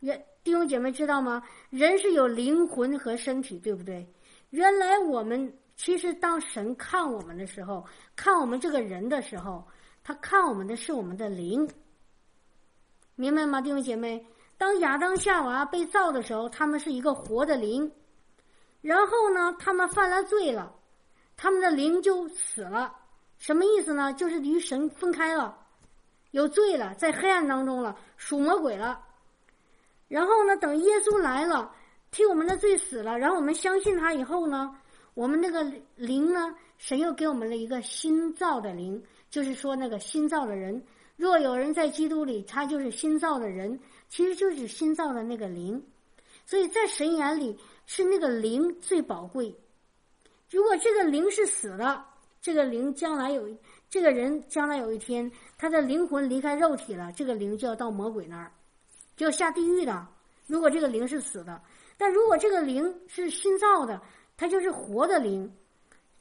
[0.00, 1.42] 原弟兄姐妹知道吗？
[1.68, 4.06] 人是有灵魂和身体，对不对？
[4.48, 7.84] 原来我们其实当神看我们的时候，
[8.16, 9.62] 看我们这个人的时候，
[10.02, 11.68] 他看我们的是我们的灵，
[13.16, 13.60] 明白吗？
[13.60, 14.26] 弟兄姐妹，
[14.56, 17.92] 当亚当夏娃被造的时候，他们是一个活的灵，
[18.80, 20.74] 然后呢，他们犯了罪了，
[21.36, 22.96] 他们的灵就死了。
[23.36, 24.10] 什么意思呢？
[24.14, 25.58] 就是与神分开了。
[26.32, 29.00] 有罪了，在黑暗当中了，属魔鬼了。
[30.08, 31.74] 然后呢，等耶稣来了，
[32.10, 34.76] 替我们的罪死了，然后我们相信他以后呢，
[35.14, 35.62] 我们那个
[35.96, 40.82] 灵呢，神又给我们了一个新造的灵，就是说那个新造的人。
[41.16, 43.78] 若有人在基督里，他就是新造的人，
[44.08, 45.82] 其实就是新造的那个灵。
[46.44, 47.56] 所以在神眼里，
[47.86, 49.54] 是那个灵最宝贵。
[50.50, 52.04] 如果这个灵是死了，
[52.40, 53.48] 这个灵将来有
[53.92, 58.50] 这个人将来有一天，他的灵魂离开肉体了，这个灵就要到魔鬼那儿，
[59.18, 60.08] 就要下地狱的。
[60.46, 61.60] 如果这个灵是死的，
[61.98, 64.00] 但如果这个灵是新造的，
[64.34, 65.52] 它就是活的灵，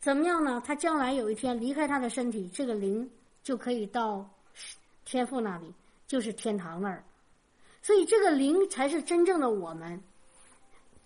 [0.01, 0.61] 怎么样呢？
[0.65, 3.09] 他将来有一天离开他的身体，这个灵
[3.41, 4.30] 就可以到
[5.05, 5.74] 天父那里，
[6.07, 7.01] 就是天堂那儿。
[7.82, 9.97] 所以这个灵才是真正的我们，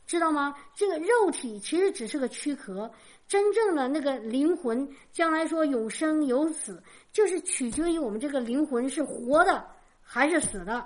[0.05, 0.55] 知道吗？
[0.75, 2.91] 这个肉体其实只是个躯壳，
[3.27, 6.81] 真正的那个灵魂，将来说有生有死，
[7.11, 9.65] 就是取决于我们这个灵魂是活的
[10.01, 10.85] 还是死的。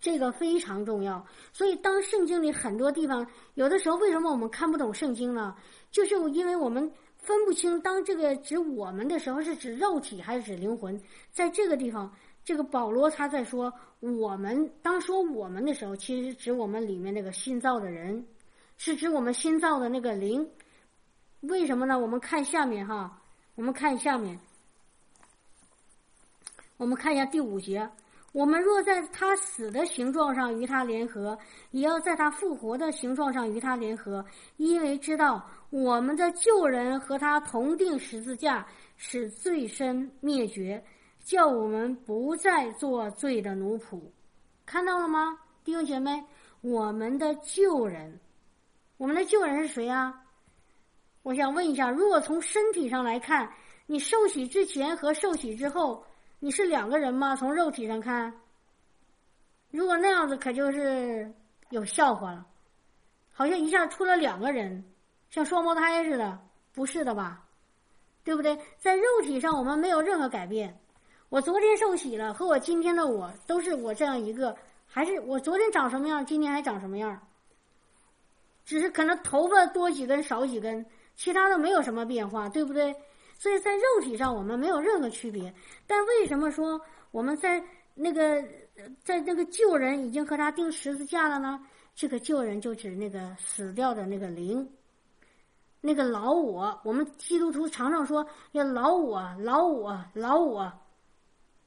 [0.00, 5.56] 这个非常重要，所以当圣经里很多地方，有的时候为什么我们看不懂圣经呢？
[5.90, 11.00] 就是因为我们分不清，当这个指我们的时候是指肉体还是指灵魂。
[11.32, 18.24] 在这个地方，这个保罗他在说我们，当说我们的时候，其实指我们里面那个新造的人，
[18.76, 20.48] 是指我们新造的那个灵。
[21.40, 21.98] 为什么呢？
[21.98, 23.20] 我们看下面哈，
[23.56, 24.38] 我们看下面，
[26.76, 27.88] 我们看一下第五节。
[28.32, 31.36] 我们若在他死的形状上与他联合，
[31.70, 34.24] 也要在他复活的形状上与他联合，
[34.58, 38.64] 因为知道我们的旧人和他同定十字架，
[38.96, 40.80] 使罪身灭绝，
[41.28, 44.00] 叫我们不再做罪的奴仆。
[44.64, 46.24] 看到了吗，弟兄姐妹？
[46.62, 48.18] 我们的旧人，
[48.96, 50.22] 我们的旧人是谁啊？
[51.22, 53.52] 我想问一下，如果从身体上来看，
[53.84, 56.02] 你受洗之前和受洗之后。
[56.40, 57.36] 你是两个人吗？
[57.36, 58.32] 从肉体上看，
[59.70, 61.30] 如果那样子，可就是
[61.68, 62.46] 有笑话了，
[63.32, 64.82] 好像一下出了两个人，
[65.30, 66.38] 像双胞胎似的，
[66.72, 67.44] 不是的吧？
[68.22, 68.56] 对不对？
[68.78, 70.78] 在肉体上，我们没有任何改变。
[71.28, 74.56] 我昨天受洗了，和我今天的我都是我这样一个，
[74.86, 77.20] 还是我昨天长什么样，今天还长什么样？
[78.64, 80.84] 只是可能头发多几根少几根，
[81.16, 82.94] 其他的没有什么变化，对不对？
[83.38, 85.52] 所以在肉体上我们没有任何区别，
[85.86, 87.62] 但为什么说我们在
[87.94, 88.42] 那个
[89.04, 91.60] 在那个旧人已经和他钉十字架了呢？
[91.94, 94.66] 这个旧人就指那个死掉的那个灵，
[95.80, 96.80] 那个老我。
[96.84, 100.72] 我们基督徒常常说要老我、老我、老我，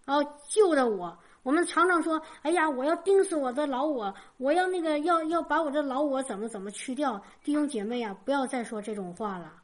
[0.06, 1.18] 然后旧的我。
[1.43, 9.62] 我们常常说：“哎呀，我要钉死我的老我，我要那个要要把我的老我怎么怎么去掉。”弟兄姐妹啊，不要再说这种话了。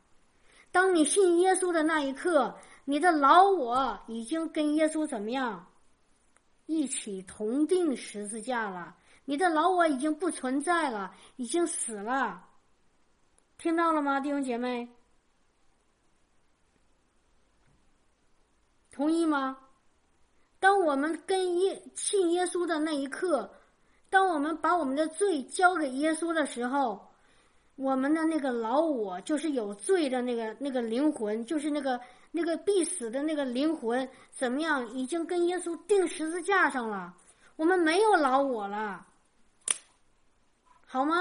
[0.71, 5.67] 当你信耶稣的那一刻，你的老我已经跟耶稣怎么样？
[6.65, 8.95] 一起同定十字架了。
[9.25, 12.43] 你的老我已经不存在了，已经死了。
[13.57, 14.89] 听到了吗，弟兄姐妹？
[18.91, 19.57] 同意吗？
[20.67, 23.49] 当我们跟耶信耶稣的那一刻，
[24.09, 27.01] 当我们把我们的罪交给耶稣的时候。
[27.77, 31.97] 我们的那个老我，就是有罪的那个那个灵魂，就是那个
[32.31, 34.85] 那个必死的那个灵魂，怎么样？
[34.89, 37.15] 已经跟耶稣钉十字架上了。
[37.55, 39.05] 我们没有老我了，
[40.85, 41.15] 好吗？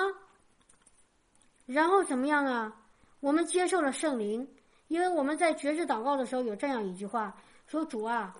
[1.66, 2.74] 然后怎么样啊？
[3.20, 4.48] 我们接受了圣灵，
[4.88, 7.36] 因为我们在绝志祷告的时候有这样一句话：
[7.68, 8.34] 说主啊，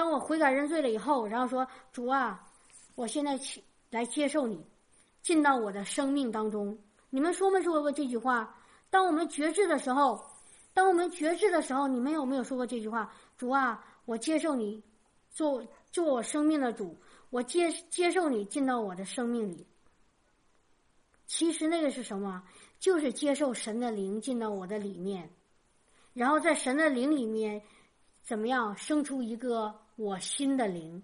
[0.00, 2.42] 当我悔改认罪了以后，然后说主啊，
[2.94, 4.64] 我现在去来接受你，
[5.20, 6.78] 进到我的生命当中。
[7.10, 8.58] 你们说没说过这句话？
[8.88, 10.24] 当我们觉知的时候，
[10.72, 13.12] 当我们觉知的时候，你们有没有说过这句话？
[13.36, 14.82] 主啊，我接受你，
[15.30, 16.96] 做做我生命的主，
[17.28, 19.66] 我接接受你进到我的生命里。
[21.26, 22.42] 其实那个是什么？
[22.78, 25.28] 就是接受神的灵进到我的里面，
[26.14, 27.62] 然后在神的灵里面，
[28.22, 31.02] 怎么样生出一个我新的灵，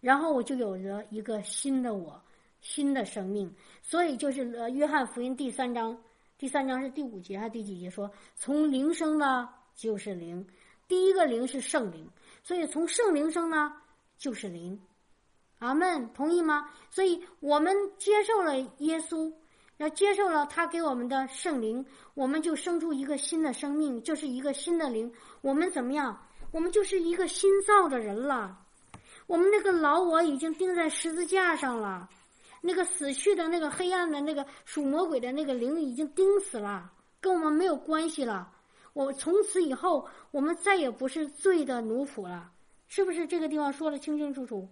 [0.00, 2.18] 然后我就有了一个新的我。
[2.62, 3.50] 新的生命，
[3.82, 5.96] 所以就是呃，约翰福音第三章，
[6.36, 7.88] 第三章是第五节还是第几节？
[7.88, 10.46] 说从灵生呢就是灵，
[10.86, 12.06] 第一个灵是圣灵，
[12.42, 13.72] 所以从圣灵生呢
[14.18, 14.78] 就是灵。
[15.58, 16.70] 阿门，同意吗？
[16.90, 19.32] 所以我们接受了耶稣，
[19.78, 21.82] 要接受了他给我们的圣灵，
[22.12, 25.10] 我们就生出一个新的生命，就是一个新的灵。
[25.40, 26.26] 我们怎么样？
[26.50, 28.58] 我们就是一个新造的人了。
[29.26, 32.08] 我们那个老我已经钉在十字架上了。
[32.62, 38.52] 那个死去的那个黑暗的那个属魔鬼的那个灵已经钉死了，跟我们没有关系了。
[38.92, 42.50] 我从此以后，我们再也不是罪的奴仆了，
[42.88, 43.26] 是不是？
[43.26, 44.68] 这个地方说的清清楚楚，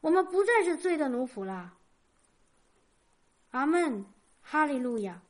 [0.00, 1.72] 我们不再是罪的奴仆了。
[3.50, 4.04] 阿门，
[4.42, 5.20] 哈利路亚。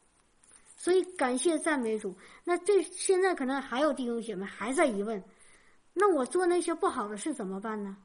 [0.76, 2.14] 所以感谢赞美主。
[2.44, 5.22] 那这现在可能还有弟兄姐妹还在疑问，
[6.00, 7.96] 那我做那些不好的事怎么办呢？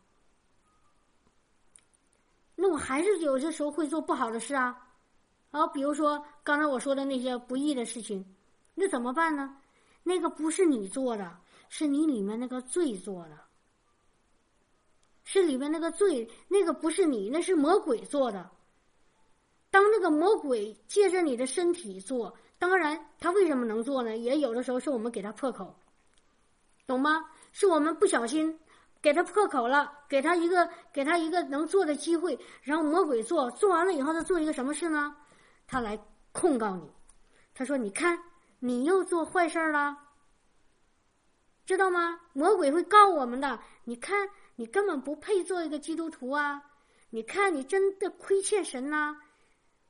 [2.55, 4.87] 那我还是有些时候会做不好的事啊，
[5.51, 8.25] 啊，比如说刚才我说的那些不义的事情，
[8.73, 9.55] 那怎么办呢？
[10.01, 11.37] 那个不是你做的，
[11.69, 13.37] 是你里面那个罪做的，
[15.23, 18.49] 是里面那个罪，那个不是你，那是魔鬼做的。
[19.69, 24.17] 当那个魔鬼借着你的身体做，当然他为什么能做呢？
[24.17, 25.75] 也有的时候是我们给他破口，
[26.87, 27.29] 懂吗？
[27.53, 28.59] 是我们不小心。
[29.01, 35.13] 给他破口了，给他一个给他一个能做的机会，然后魔鬼做做完了以后，他做一个什么事呢？
[35.67, 35.99] 他来
[36.31, 36.89] 控告你，
[37.53, 38.17] 他说：“你看，
[38.59, 39.97] 你又做坏事了，
[41.65, 42.17] 知道吗？
[42.31, 43.59] 魔鬼会告我们的。
[43.83, 46.63] 你看，你根本不配做一个基督徒啊！
[47.09, 49.17] 你看，你真的亏欠神呐！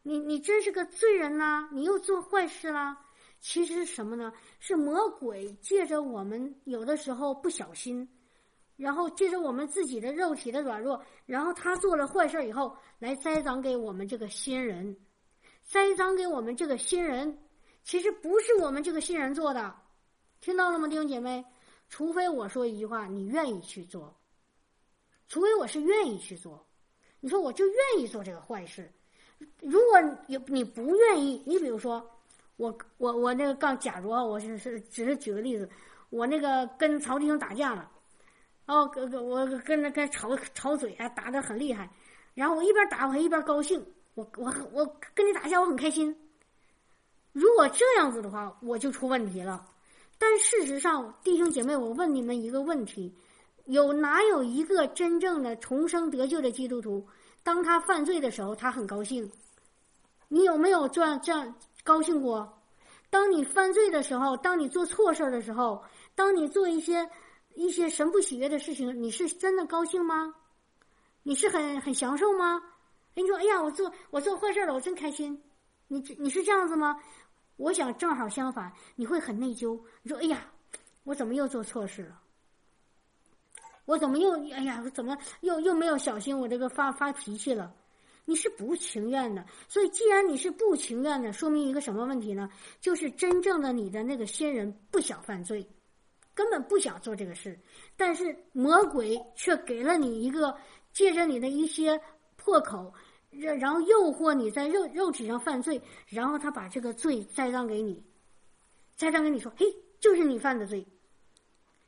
[0.01, 1.69] 你你真是个罪人呐！
[1.71, 2.97] 你又做坏事了。
[3.43, 4.33] 其实是什么呢？
[4.59, 8.07] 是魔鬼借着我们有的时候不小心。”
[8.75, 14.97] 然后借着我们自己的肉体的软弱，然后他做了坏事以后，来栽赃给我们这个新人，
[15.61, 17.37] 栽赃给我们这个新人，
[17.83, 19.75] 其实不是我们这个新人做的，
[20.41, 21.45] 听到了吗，弟兄姐妹？
[21.87, 24.19] 除非我说一句话，你愿意去做，
[25.27, 26.65] 除非我是愿意去做，
[27.19, 28.91] 你说我就愿意做这个坏事，
[29.59, 32.03] 如果有你不愿意，你比如说
[32.63, 35.69] 我我我那个刚，假如啊，我是是只是举个例子，
[36.09, 37.91] 我那个跟曹弟兄打架了。
[38.67, 41.89] 哦，哥哥，我跟那跟吵吵嘴啊，打的很厉害。
[42.33, 46.15] 然后我一边打我还一边高兴，我我我跟你打架我很开心。
[47.33, 49.65] 如果这样子的话，我就出问题了。
[50.17, 53.13] 但事实上，弟兄姐妹，我问你们一个问题：
[53.65, 57.05] 有哪有一个真正的重生得救的基督徒，
[57.43, 59.29] 当他犯罪的时候，他很高兴？
[60.29, 61.53] 你有没有这样这样
[61.83, 62.61] 高兴过？
[63.09, 65.83] 当你犯罪的时候，当你做错事的时候，
[66.15, 67.09] 当你做一些。
[67.55, 70.33] 一些神不喜悦的事情，你是真的高兴吗？
[71.21, 72.59] 你是很很享受吗？
[73.13, 75.39] 你说，哎呀，我做我做坏事了，我真开心。
[75.87, 76.99] 你你是这样子吗？
[77.57, 79.79] 我想正好相反，你会很内疚。
[80.01, 80.51] 你说，哎呀，
[81.03, 82.19] 我怎么又做错事了？
[83.85, 86.35] 我怎么又哎呀，我怎么又又没有小心？
[86.35, 87.71] 我这个发发脾气了。
[88.25, 89.45] 你是不情愿的。
[89.67, 92.49] 所以，既然你是不情愿的，说明一个什么问题呢？
[92.79, 95.65] 就是真正的你的那个新人不想犯罪。
[96.35, 97.59] 根本不想做这个事，
[97.95, 100.57] 但是魔鬼却给了你一个
[100.91, 102.01] 借着你的一些
[102.37, 102.91] 破口，
[103.29, 108.03] 然后诱惑你在肉肉体上犯罪，然后他把这个罪栽赃给你，
[108.95, 109.65] 栽赃给你说：“嘿，
[109.99, 110.83] 就是你犯的罪。”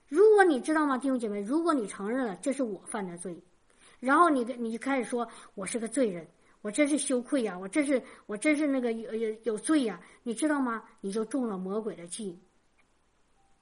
[0.08, 3.36] 如果你知道吗，弟兄姐妹，如果你承认了这是我犯的罪，
[4.06, 6.28] 然后你你就开始说我是个罪人，
[6.62, 10.84] 我真是羞愧呀，我真是我真是那个有有有罪呀，你知道吗？
[11.02, 12.40] 你就中了魔鬼的计。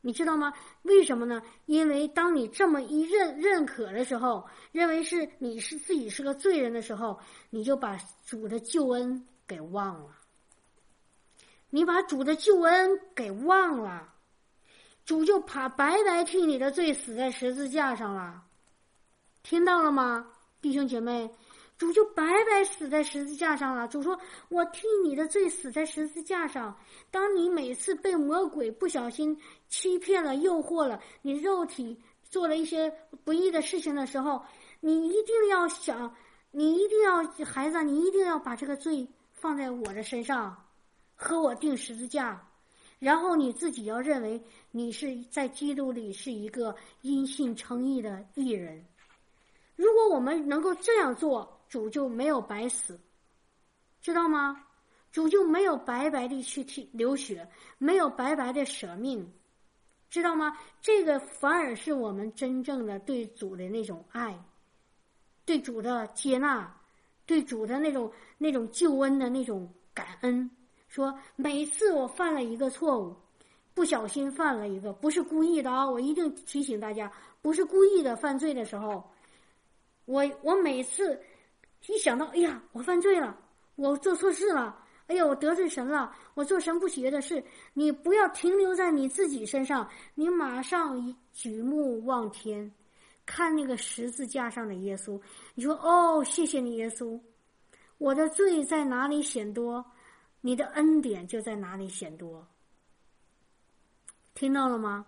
[0.05, 0.51] 你知道吗？
[0.81, 1.41] 为什么呢？
[1.65, 7.17] 因为当你这么一认认可的时候，认为是你是自己是个罪人的时候，
[7.49, 10.17] 你就把主的救恩给忘了。
[11.69, 14.13] 你把主的救恩给忘了，
[15.05, 18.43] 主就怕白白替你的罪死在十字架上了。
[19.41, 20.27] 听到了吗，
[20.63, 21.29] 弟兄姐妹？
[21.77, 23.85] 主就白白死在十字架上了。
[23.85, 26.73] 主说：“我替你的罪死在十字架上。
[27.11, 29.37] 当你每次被魔鬼不小心
[29.67, 32.89] 欺骗了、诱惑了，你肉体做了一些
[33.25, 34.41] 不义的事情的时候，
[34.79, 36.15] 你一定要想，
[36.51, 40.55] 你一定要孩子，你一定要把这个罪放在我的身上，
[41.13, 42.41] 和我定十字架。
[42.99, 44.41] 然后你自己要认为
[44.71, 48.81] 你是在基督里是一个因信称义的义人。
[49.75, 52.99] 如果我们能够这样做。”主就没有白死，
[53.99, 54.63] 知道吗？
[55.11, 57.49] 主就没有白白的去替流血，
[57.79, 59.27] 没有白白的舍命，
[60.07, 60.55] 知道吗？
[60.81, 64.39] 这个反而是我们真正的对主的那种爱，
[65.45, 66.71] 对主的接纳，
[67.25, 70.47] 对主的那种那种救恩的那种感恩。
[70.87, 73.15] 说每次我犯了一个错误，
[73.73, 75.89] 不小心犯了一个，不是故意的啊！
[75.89, 77.11] 我一定提醒大家，
[77.41, 79.03] 不是故意的犯罪的时候，
[80.05, 81.19] 我我每次。
[81.87, 83.37] 一想到，哎呀，我犯罪了，
[83.75, 87.43] 我做错事了，哎呀，我得罪神了，我做神不喜悦的事，
[87.73, 92.71] 你不要停留在你自己身上，你马上举目望天，
[93.25, 95.21] 看那个十字架上的耶稣，
[95.55, 97.19] 你说，哦，谢谢你，耶稣，
[97.97, 99.85] 我的罪在哪里显多，
[100.39, 102.47] 你的恩典就在哪里显多，
[104.33, 105.05] 听到了吗？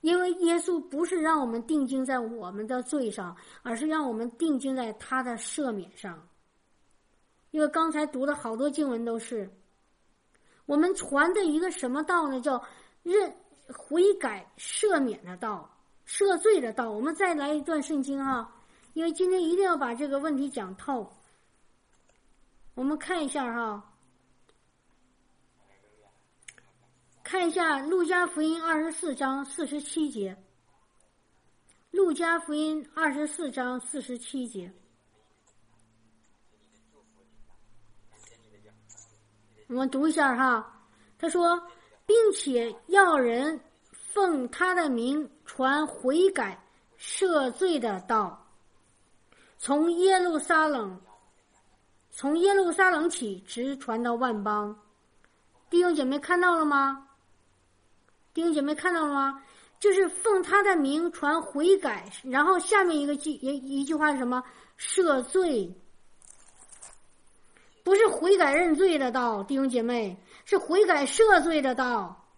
[0.00, 6.28] 因为耶稣不是让我们定睛在我们的罪上，而是让我们定睛在他的赦免上。
[7.50, 9.50] 因为刚才读的好多经文都是，
[10.66, 12.40] 我们传的一个什么道呢？
[12.40, 12.62] 叫
[13.02, 13.34] 认
[13.74, 15.68] 悔改赦免的道，
[16.06, 16.90] 赦罪的道。
[16.90, 18.54] 我们再来一段圣经啊，
[18.92, 21.10] 因为今天一定要把这个问题讲透。
[22.74, 23.87] 我们看一下哈，
[27.30, 30.34] 看一下《路加福音》二十四章四十七节，
[31.90, 34.72] 《路加福音》二十四章四十七节。
[39.66, 40.80] 我们读一下哈，
[41.18, 41.62] 他说，
[42.06, 43.60] 并且要人
[43.92, 46.58] 奉他的名传悔改
[46.98, 48.42] 赦罪的道，
[49.58, 50.98] 从耶路撒冷，
[52.10, 54.74] 从耶路撒冷起，直传到万邦。
[55.68, 57.04] 弟兄姐妹看到了吗？
[58.38, 59.42] 弟兄姐妹看到了吗？
[59.80, 64.44] 就是奉他的名传悔改，然后下面一个句一一句话是什么？
[64.78, 65.74] 赦罪。
[67.82, 72.28] 不是悔改认罪的道，弟兄姐妹，是悔改赦罪的道。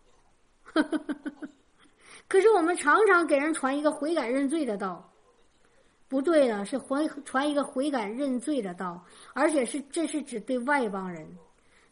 [2.29, 5.13] 可是我们常常给人传一个悔改认罪的道，
[6.09, 11.37] 不对的，是回传一个悔改认罪的道，而且是这是指对外邦人，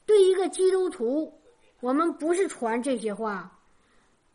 [0.07, 1.39] 对一个基督徒，
[1.81, 3.55] 我们不是传这些话，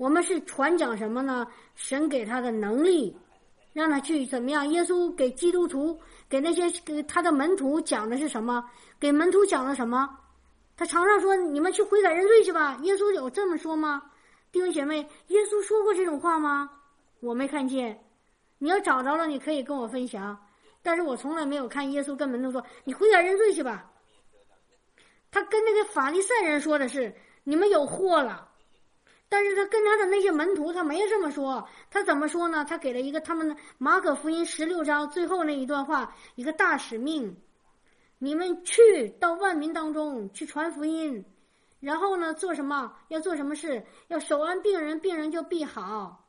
[0.03, 1.47] 我们是传讲什么呢？
[1.75, 3.15] 神给他的能力，
[3.71, 4.67] 让他去怎么样？
[4.67, 5.97] 耶稣给基督徒。
[6.27, 8.69] 给那些给他的门徒讲的是什么？
[8.99, 10.09] 给门徒讲的什么？
[10.75, 14.03] 他常常说：“你们去悔改认罪去吧。”耶稣有这么说吗？
[14.51, 14.97] 弟兄姐妹，
[15.27, 16.69] 耶稣说过这种话吗？
[17.21, 17.97] 我没看见。
[18.57, 20.37] 你要找着了，你可以跟我分享。
[20.81, 23.89] 但是我从来没有看耶稣跟门徒说：“你悔改认罪去吧。”
[25.31, 28.49] 他跟那个法利赛人说的是：“你们有祸了。”
[29.33, 31.67] 但是他跟他的那些门徒，他没这么说。
[31.89, 32.63] 他怎么说呢？
[32.63, 37.35] 他给了一个他们马可福音十六章最后那一段话，一个大使命：
[38.19, 41.25] 你们去到万民当中去传福音，
[41.79, 42.93] 然后呢，做什么？
[43.07, 43.83] 要做什么事？
[44.09, 46.22] 要守安病人，病人就必好。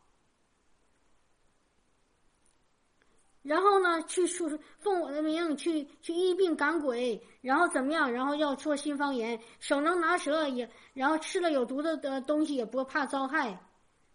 [3.45, 8.11] 然后呢，去说奉我的名去去医病赶鬼，然后怎么样？
[8.11, 13.61] 然后要说新方言，手能拿蛇也，然后吃了有毒的的东西也不怕遭害，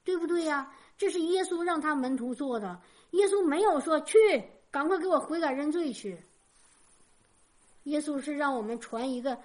[0.04, 0.74] 对不对呀？
[0.98, 2.82] 这是耶稣让他门徒做的。
[3.12, 4.18] 耶稣没有说去
[4.72, 6.20] 赶快给我悔改认罪去。
[7.84, 9.38] 耶稣是让我们传一个。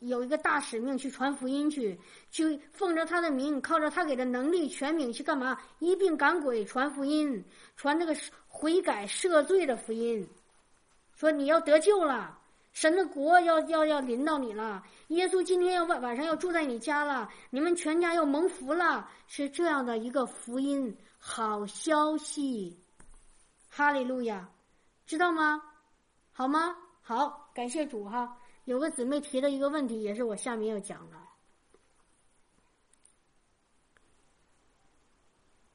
[0.00, 1.98] 有一个大使命去传福音去，
[2.30, 5.58] 去奉着他的名，靠着他给的能力、权柄去干嘛？
[5.78, 7.44] 一并赶鬼、传福音、
[7.76, 10.28] 传那个悔改赦罪的福音。
[11.14, 12.38] 说你要得救了，
[12.72, 14.82] 神的国要要要临到你了。
[15.08, 22.78] 耶稣今天要晚晚上要住在你家了，你们全家要蒙福了，是这样的一个福音好消息。
[23.68, 24.48] 哈利路亚，
[25.06, 25.60] 知道吗？
[26.32, 26.76] 好吗？
[27.02, 28.36] 好，感谢主哈。
[28.68, 31.16] 有个姊妹提的一个问题，也是我下面要讲的。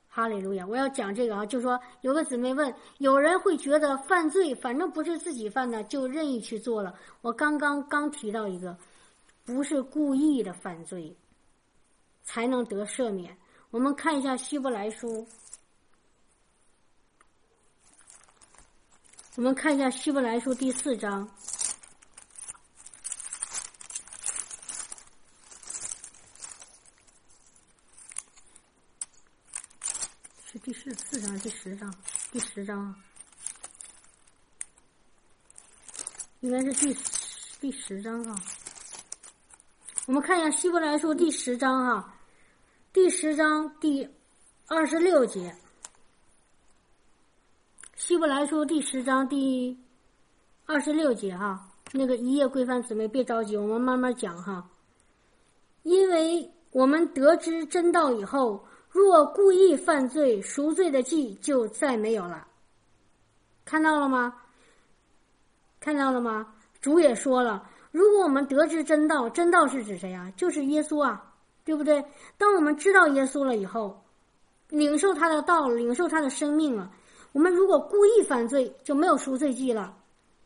[0.08, 0.68] 哈利路亚！
[0.68, 6.94] 我要讲这个啊，就说有个姊妹问，有人会觉得犯罪，反正不是自己犯的，就任意去做了。
[7.22, 8.78] 我刚刚刚提到一个，
[9.44, 11.18] 不是故意的犯罪，
[12.22, 13.36] 才能得赦免。
[13.72, 15.28] 我们看一下希伯来书，
[19.36, 21.28] 我们看一下希伯来书第四章。
[30.64, 31.94] 第四四章，第十章，
[32.32, 32.96] 第十章，
[36.40, 36.98] 应该是第
[37.60, 38.34] 第十章啊。
[40.06, 42.16] 我们看一下《希伯来书》第十章哈，
[42.94, 44.08] 第十章第
[44.68, 45.50] 二十六节，
[47.98, 49.78] 《希伯来书》第十章第
[50.66, 51.74] 二十六节哈。
[51.92, 54.70] 那个一夜规范姊妹别着急，我们慢慢讲哈。
[55.82, 58.66] 因为我们得知真道以后。
[58.94, 62.48] 若故意犯罪，赎罪的祭就再没有了。
[63.66, 64.36] 看到了吗？
[65.80, 66.54] 看到了吗？
[66.80, 70.32] 主也说了，如果我们得知真道，真道是指谁啊？
[70.38, 71.34] 就是耶稣啊，
[71.66, 72.06] 对不对？
[72.38, 74.00] 当我们知道耶稣了以后，
[74.70, 76.92] 领受他的道，领受他的生命了。
[77.32, 79.98] 我们如果故意犯罪，就没有赎罪祭了，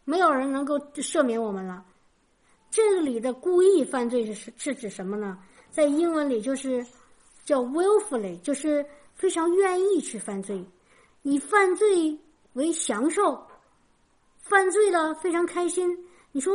[0.06, 1.84] 没有人能够赦免我们了。
[2.72, 5.38] 这里的故意犯罪是是指什么呢？
[5.70, 6.86] 在英文里就是。
[7.48, 10.62] 叫 willfully，就是非常愿意去犯罪，
[11.22, 12.20] 以犯罪
[12.56, 13.42] 为享受，
[14.38, 15.98] 犯罪了非常开心。
[16.34, 16.54] 你说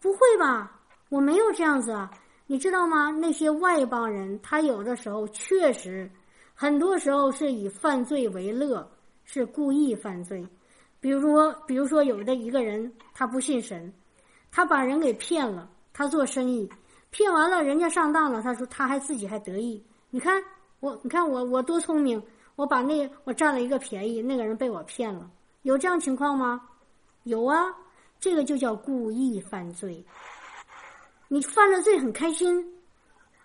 [0.00, 0.80] 不会吧？
[1.10, 2.10] 我没有这样子啊，
[2.46, 3.10] 你知道吗？
[3.10, 6.10] 那些外邦人，他有的时候确实，
[6.54, 8.90] 很多时候是以犯罪为乐，
[9.26, 10.42] 是故意犯罪。
[10.98, 13.92] 比如说，比如说有的一个人，他不信神，
[14.50, 16.66] 他把人给骗了，他做生意，
[17.10, 19.84] 骗完了人家上当了，他说他还自己还得意。
[20.14, 20.44] 你看
[20.80, 22.22] 我，你看我，我多聪明，
[22.54, 25.30] 我把那我占了一个便宜，那个人被我骗了，
[25.62, 26.60] 有这样情况吗？
[27.22, 27.74] 有啊，
[28.20, 30.04] 这个就叫故意犯罪。
[31.28, 32.62] 你犯了罪很开心，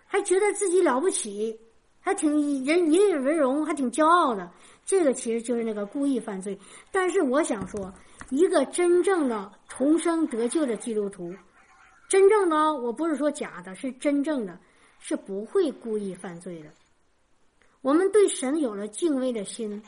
[0.06, 1.58] 还觉得自己了不起，
[2.00, 4.50] 还挺以人引以为荣，还挺骄傲的。
[4.84, 6.58] 这个其实就是那个故意犯罪。
[6.92, 7.90] 但是我想说，
[8.28, 11.34] 一个真正的重生得救的基督徒，
[12.10, 14.60] 真正的我不是说假的，是真正的，
[14.98, 16.68] 是不会故意犯罪的。
[17.80, 19.82] 我们对神有了敬畏的心，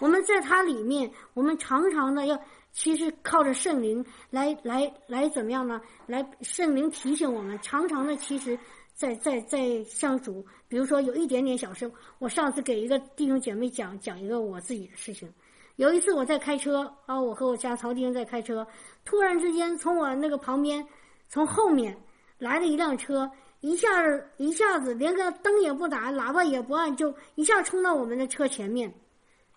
[0.00, 2.40] 我们在他里面，我们常常的要。
[2.72, 5.80] 其实靠着圣灵来来来怎么样呢？
[6.06, 8.58] 来圣灵提醒我们，常常的其实，
[8.92, 11.90] 在在在向主，比如说有一点点小事。
[12.18, 15.32] 我上次给一个弟兄姐妹讲讲一个我自己的事情。
[15.76, 18.66] 有一次我在开车啊，我和我家曹丁在开车，
[19.06, 20.86] 突然之间从我那个旁边，
[21.30, 21.96] 从后面
[22.36, 23.30] 来了一辆车，
[23.66, 23.88] 一下
[24.36, 28.94] 一下子连个灯也不打，喇叭也不按，就一下冲到我们的车前面，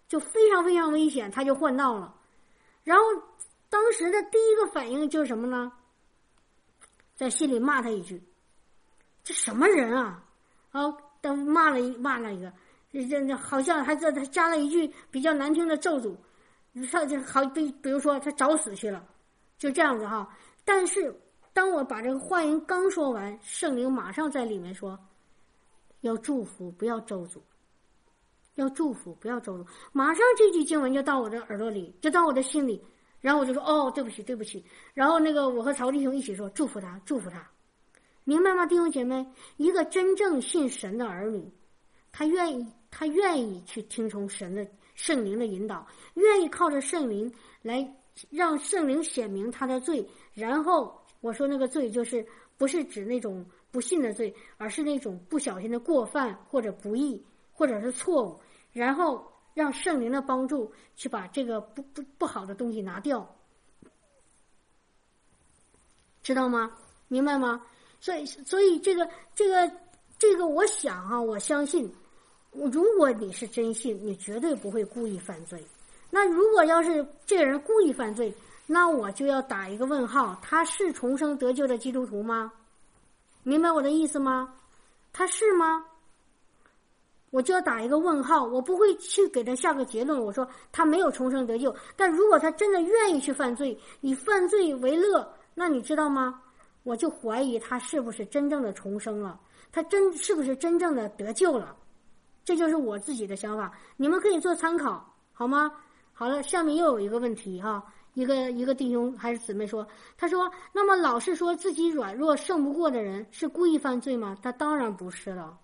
[0.08, 2.16] 就非常非常危险，他就换道了。
[2.84, 3.04] 然后，
[3.70, 5.72] 当时的第一个反应就是什么呢？
[7.16, 8.20] 在心里骂他一句
[9.24, 10.24] ：“这什么人啊！”
[10.74, 10.92] 啊，
[11.22, 12.52] 都骂了一骂了一个，
[12.92, 16.16] 这这好像还在他加了一句比较难听的咒诅，
[16.92, 19.06] 他就好比比如说他找死去了，
[19.60, 20.36] 就这样子哈。
[20.66, 21.16] 但是
[21.60, 24.98] 当我把这个话音刚说完，圣灵马上在里面说
[26.00, 27.42] ：“要祝福，不要咒诅。”
[28.56, 29.68] 要祝福，不要咒诅。
[29.92, 32.82] 马上这句经文就到我的耳朵里，就到我的心里，
[33.20, 34.64] 然后我就说：“哦，对不起，对不起。”
[34.96, 37.46] 然后那个我和曹弟兄一起说：“祝福他，祝福他。”
[38.24, 39.30] 明白吗，弟兄姐妹？
[39.58, 41.46] 一个真正信神的儿女，
[42.10, 47.30] 他愿意，他愿意去听从神的圣灵的引导，愿意靠着圣灵
[47.62, 47.86] 来
[48.30, 50.08] 让圣灵显明他的罪。
[50.34, 52.26] 然后我说那个罪就是
[52.58, 58.40] 不是指那种不信的罪，而是那种不小心的过犯或者不义或者是错误。
[58.72, 63.28] 然后让圣灵的帮助去把这个不不不好的东西拿掉，
[66.22, 66.72] 知道吗？
[67.08, 67.66] 明白吗？
[68.00, 69.70] 所以，所以这个这个
[70.20, 71.92] 这个，我想啊，我相信，
[72.52, 75.62] 如果你是真信，你绝对不会故意犯罪。
[76.12, 78.32] 那如果要是这个人故意犯罪，
[78.72, 82.54] 那我就要打一个问号：他是重生得救的基督徒吗？
[83.42, 84.54] 明白我的意思吗？
[85.12, 85.84] 他是吗？
[87.32, 90.24] 我就要打一个问号，我不会去给他下个结论。
[90.24, 96.40] 我说他没有重生得救，但如果他真的愿意去犯罪，以犯罪为乐，那你知道吗？
[96.84, 99.40] 我就怀疑他是不是真正的重生了，
[99.72, 101.76] 他真是不是真正的得救了？
[102.46, 105.72] 这就是我自己的想法，你们可以做参考，好吗？
[106.14, 107.82] 好了，下面又有一个问题哈，
[108.20, 114.38] 一个一个弟兄还是姊妹说，他说，那么老是说自己软弱胜不过的人是故意犯罪吗？
[114.44, 115.58] 他当然不是了。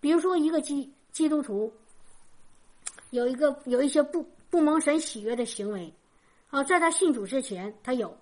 [0.00, 1.70] 比如说，一个基基督徒
[3.10, 5.92] 有一个有一些不不蒙神喜悦的行为，
[6.48, 8.16] 啊，在他信主之前，他有，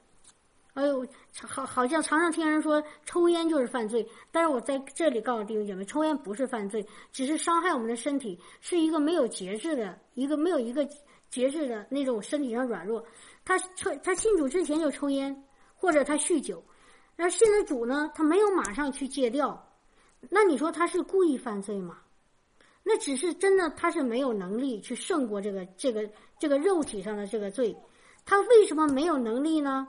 [0.72, 1.06] 哎呦，
[1.40, 10.84] 好，好像常常听人说抽烟就是犯罪，但是我在这里告诉弟兄姐妹，抽烟不是犯罪，只是伤害我们的身体，是一个没有节制的，一个没有一个
[11.30, 13.04] 节制的那种身体上软弱。
[13.44, 16.62] 他抽他信主之前就抽烟，或者他酗酒，
[17.16, 19.70] 然后信了主呢，他没有马上去戒掉。
[20.30, 21.98] 那你说他是故意犯罪吗？
[22.82, 27.76] 那只是真的，他是没有能力去胜过这个这个这个肉体上的这个罪。
[28.24, 29.86] 他为什么没有能力呢？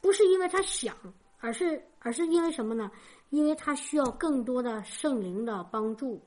[0.00, 0.96] 不是因为他想，
[1.38, 2.90] 而是而是因为什么呢？
[3.30, 6.20] 因为他需要更多的圣灵的帮助，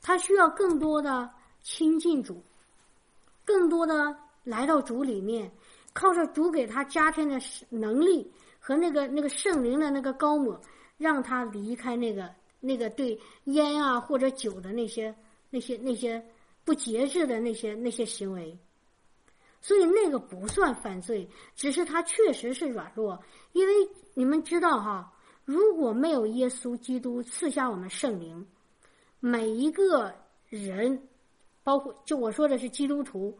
[0.00, 1.30] 他需要更多的
[1.62, 2.42] 亲近主，
[3.44, 4.16] 更多的
[4.46, 5.52] 来到主里面，
[5.92, 7.38] 靠着主给他加添的
[7.68, 10.58] 能力和那个那个圣灵的那个高抹。
[10.98, 15.14] 让他离开那个那个对烟啊或者酒的那些
[15.50, 16.24] 那些那些
[16.64, 18.58] 不节制的那些那些行为，
[19.60, 23.22] 所以那个不算犯罪，只是他确实是软弱。
[23.52, 23.74] 因为
[24.14, 25.12] 你们知道哈，
[25.44, 28.46] 如果没有耶稣基督赐下我们圣灵，
[29.20, 30.10] 每一个
[30.48, 30.98] 人，
[31.62, 33.38] 包括就我说的是基督徒，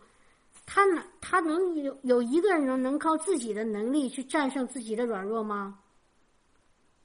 [0.66, 5.78] 他能他能有有一个人能能靠自己的能力去战胜自己的软弱吗？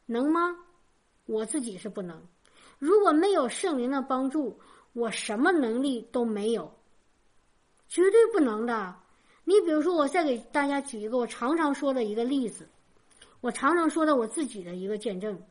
[0.07, 0.57] 能吗？
[1.27, 2.21] 我自己是不能。
[2.79, 4.59] 如果没有圣灵的帮助，
[4.93, 6.69] 我什么能力都没有，
[7.87, 8.95] 绝对不能的。
[9.43, 12.67] 你比如说，我再给大家举一个我常常说的一个例子，
[13.39, 15.41] 我常常说的我自己的一个见证。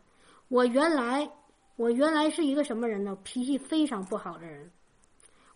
[0.48, 1.30] 我原来，
[1.76, 3.16] 我原来是一个什么人呢？
[3.22, 4.70] 脾气非常不好的人。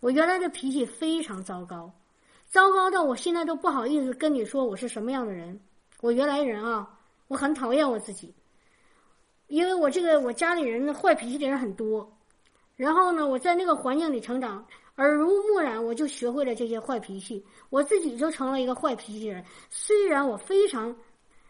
[0.01, 1.93] 我原来的脾气非常糟糕，
[2.55, 5.59] 糟糕到我现在都不好意思跟你说我是什么样的人。
[6.01, 6.89] 我原来人啊，
[7.27, 8.33] 我很讨厌我自己。
[9.49, 12.17] 因为我这个我家里人坏脾气的人很多，
[12.77, 14.65] 然后呢，我在那个环境里成长，
[14.99, 19.45] 耳濡目染，我就学会了这些坏脾气，我自己就成了一个坏脾气的人。
[19.69, 20.95] 虽然我非常、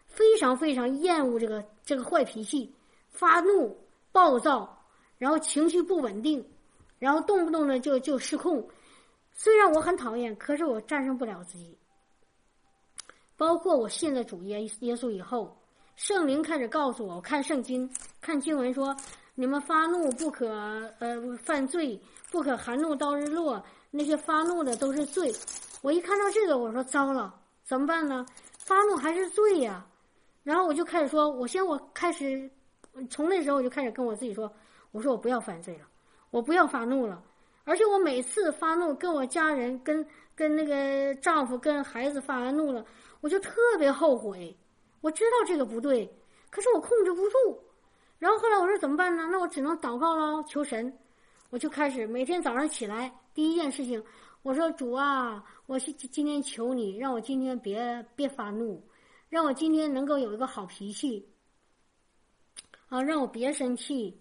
[0.07, 2.75] 非常、非常厌恶这个这个坏脾气、
[3.11, 3.77] 发怒、
[4.11, 4.75] 暴躁，
[5.19, 6.43] 然后情绪不稳定，
[6.99, 8.67] 然后动不动的就就失控。
[9.35, 11.77] 虽然我很讨厌，可是我战胜不了自己。
[13.37, 15.57] 包括我信了主耶耶稣以后。
[15.97, 17.89] 圣灵开始告诉我，我看圣经，
[18.21, 18.97] 看经文说，
[19.37, 20.49] 你们发怒不可
[20.99, 22.01] 呃犯罪，
[22.33, 23.65] 不可含怒到日落。
[23.93, 25.33] 那些发怒的都是罪。
[25.83, 27.33] 我一看到这个，我说糟了，
[27.63, 28.27] 怎么办呢？
[28.59, 29.87] 发怒还是罪呀。
[30.43, 32.51] 然后我就开始说，我先我开始，
[33.09, 34.53] 从那时候我就开始跟我自己说，
[34.91, 35.87] 我说我不要犯罪了，
[36.31, 37.23] 我不要发怒了。
[37.65, 42.85] 而且我每次发怒，跟我家人、跟跟那个丈夫、跟孩子发完怒了，
[43.21, 44.57] 我就特别后悔。
[45.01, 46.09] 我知道这个不对，
[46.51, 47.61] 可是我控制不住。
[48.19, 49.29] 然后后来我说怎么办呢？
[49.31, 50.93] 那我只能祷告喽，求神。
[51.51, 54.03] 我就开始每天早上起来第一件事情，
[54.43, 58.83] 我说主啊，我今今天求你，让我今天别别发怒，
[59.29, 61.29] 让我今天能够有一个好脾气。
[62.89, 64.17] 啊，让我别生气，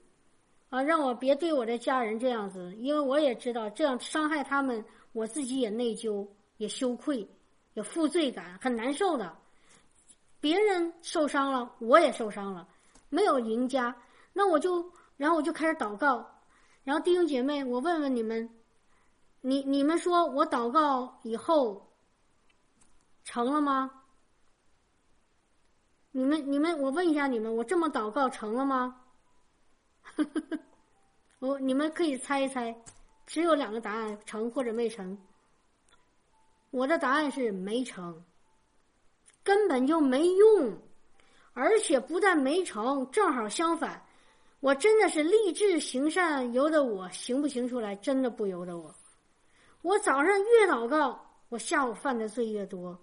[0.74, 7.30] 啊，让我别对我的家人这样子，因为我也知道这样伤害他们，我自己也内疚，也羞愧，
[7.76, 9.38] 也负罪感，很难受的。
[10.40, 12.68] 别人受伤了，我也受伤了，
[13.10, 13.96] 没有赢家。
[14.34, 14.84] 那我就，
[15.16, 16.28] 然后我就开始祷告。
[16.84, 18.50] 然后弟兄姐妹，我问问你们，
[19.42, 21.88] 你你们说我祷告以后
[23.24, 23.92] 成了吗？
[26.10, 29.02] 你们你们，我问一下你们，我这么祷告成了吗？
[30.16, 30.60] 呵呵呵
[31.40, 32.76] 我你们可以猜一猜，
[33.26, 35.18] 只有两个答案：成或者没成。
[36.72, 38.24] 我的答案是没成。
[39.44, 40.82] 根本就没用，
[41.52, 44.02] 而且不但没成，正好相反，
[44.62, 48.96] 我真的是立志行善，由得我行不行出来，真的不由得我。
[49.82, 52.98] 我早上越祷告，我下午犯的罪越多。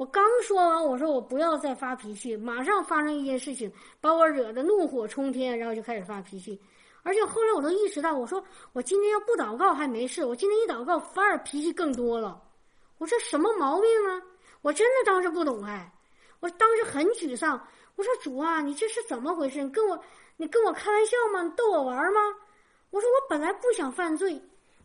[0.00, 3.70] 我刚说完，我说我不要再发脾气，马上发生一件事情，
[4.00, 6.58] 把我惹得怒火冲天，然后就开始发脾气。
[7.02, 8.42] 而且后来我都意识到，我说
[8.72, 12.42] 我今天要不祷告还没事，我今天一祷告反而脾气更多了。
[12.96, 14.22] 我说什么毛病啊？
[14.62, 15.92] 我真的当时不懂哎，
[16.40, 17.62] 我当时很沮丧。
[17.96, 19.62] 我说主啊，你这是怎么回事？
[19.62, 20.02] 你跟我，
[20.38, 21.42] 你跟我开玩笑吗？
[21.42, 22.20] 你逗我玩吗？
[22.88, 24.40] 我说我本来不想犯罪，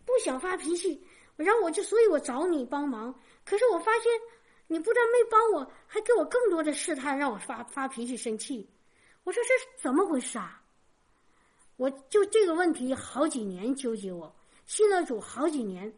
[0.05, 1.01] 不想发脾气，
[1.38, 3.16] 然后我就，所以我找你帮忙。
[3.45, 4.11] 可是我发现，
[4.68, 8.70] 你不但没帮我，还给我更多的试探，让我发发脾气、生气。
[9.24, 10.61] 我说这是怎么回事啊？
[11.78, 14.34] 我就这个问题好几年纠结我，
[14.66, 15.93] 信了主好几年，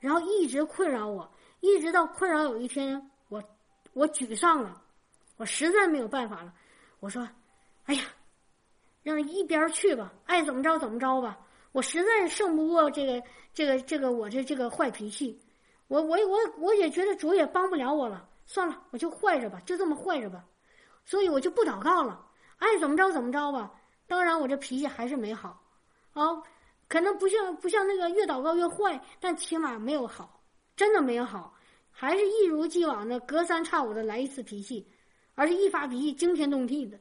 [0.00, 1.30] 然后一直困扰我。
[1.60, 3.42] 一直到困扰有一天，我
[3.94, 4.82] 我沮丧了，
[5.36, 6.52] 我实在没有办法了。
[7.00, 7.26] 我说
[7.86, 8.02] ：“哎呀，
[9.02, 11.38] 让一边去吧，爱怎么着怎么着吧。”
[11.72, 15.40] 我实在是胜不过这个这个这个我这这个坏脾气。
[15.88, 20.44] 我我我我也觉得主也帮不了我了，算了，我就坏着吧，就这么坏着吧。
[21.04, 22.24] 所以我就不祷告了，
[22.56, 23.70] 爱怎么着怎么着吧。
[24.06, 25.62] 当然，我这脾气还是没好，
[26.12, 26.42] 啊，
[26.88, 30.42] 可能不像不像那个越祷告越坏，但起码没有好，
[30.76, 31.54] 真的没有好。
[31.90, 34.90] 还是一如既往的隔三差五的来一次脾气，
[35.34, 36.98] 而且一发脾气惊天动地的，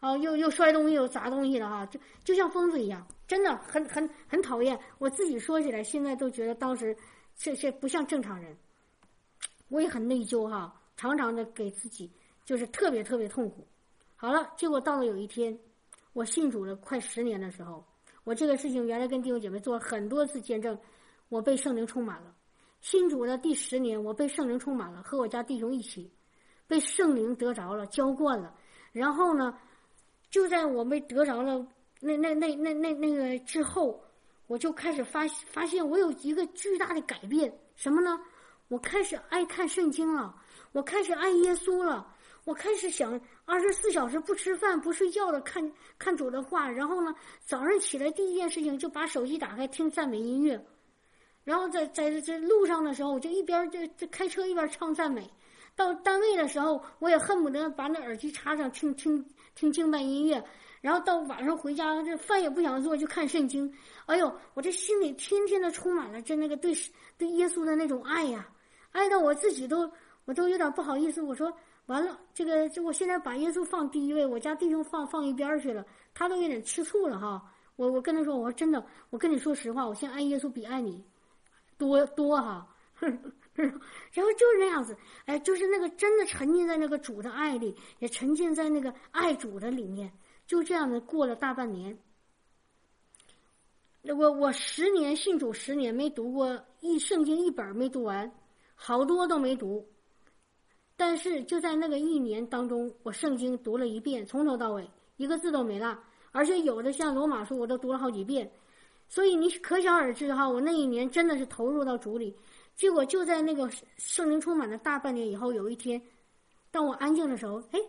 [0.00, 4.78] 啊，又又摔东西又砸东西的哈，就就像疯子一样，真的很很很讨厌。
[4.98, 6.96] 我自己说起来，现在都觉得当时
[7.38, 8.54] 这这不像正常人，
[9.68, 12.10] 我也很内疚哈，常常的给自己
[12.44, 13.64] 就是特别特别痛苦。
[14.16, 15.56] 好了，结果到了有一天，
[16.12, 17.84] 我信主了快十年的时候，
[18.24, 20.76] 我这个事情原来跟弟兄姐妹做了很多次见证，
[21.28, 22.34] 我被圣灵充满了。
[22.80, 26.12] 新主的第十年，我被圣灵充满了，和我家弟兄一起，
[26.66, 28.52] 被圣灵得着了，浇灌了。
[28.90, 29.56] 然后呢，
[30.28, 31.64] 就在我被得着了
[32.00, 34.02] 那那那那那那个之后，
[34.48, 38.18] 我就开始发发现我有一个巨大的改变，什么呢？
[38.68, 40.34] 我开始爱看圣经了，
[40.72, 42.06] 我开始爱耶稣了，
[42.44, 46.68] 我开始想二十四小时不吃饭不睡觉的看看主的话。
[46.68, 50.62] 然后呢，早上起来第一件事情就把手机打开听赞美音乐。
[51.44, 55.22] 然后在在这路上的时候，我就一边这这开车一边唱赞美；
[55.74, 59.24] 到单位的时候，我也恨不得把那耳机插上听听
[59.54, 60.42] 听敬拜音乐。
[60.80, 63.72] 然后到晚上回家，这饭也不想做，就看圣经。
[64.08, 66.74] 哎呦，我这心里天天的充满了这那个对
[67.18, 68.48] 对耶稣的那种爱呀，
[68.90, 69.90] 爱到我自己都
[70.24, 71.20] 我都有点不好意思。
[71.20, 71.52] 我说
[71.86, 75.84] 完了，这个这我现在把耶稣放第一位，我家弟兄放放一边去了，
[76.14, 77.42] 他都有点吃醋了哈。
[77.76, 81.04] 我我跟他说，我说真的，我跟你说实话，我现在爱耶稣比爱你。
[81.76, 82.66] 多多哈，
[82.98, 84.96] 然后就是那样子，
[85.26, 90.12] 哎，就是那个真的沉浸在那个主的爱里，也沉浸在那个爱主的里面，
[90.44, 91.96] 就这样的过了大半年。
[94.00, 98.30] 那我我十年信主十年没读过一圣经一本没读完，
[98.74, 99.84] 好多都没读。
[100.96, 105.96] 但是就在那个一年当中，我圣经读了一遍，从头到尾一个字都没落，
[106.30, 108.50] 而且有的像罗马书我都读了好几遍。
[109.08, 112.34] 所以你可想而知哈，我那一年真的是投入到主里。
[112.76, 116.00] 结果就在那个圣灵充满的大半年以后，有一天，
[116.70, 117.80] 当我安静的时候，哎，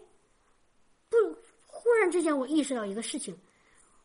[1.10, 1.18] 不，
[1.66, 3.38] 忽然之间我意识到一个事情，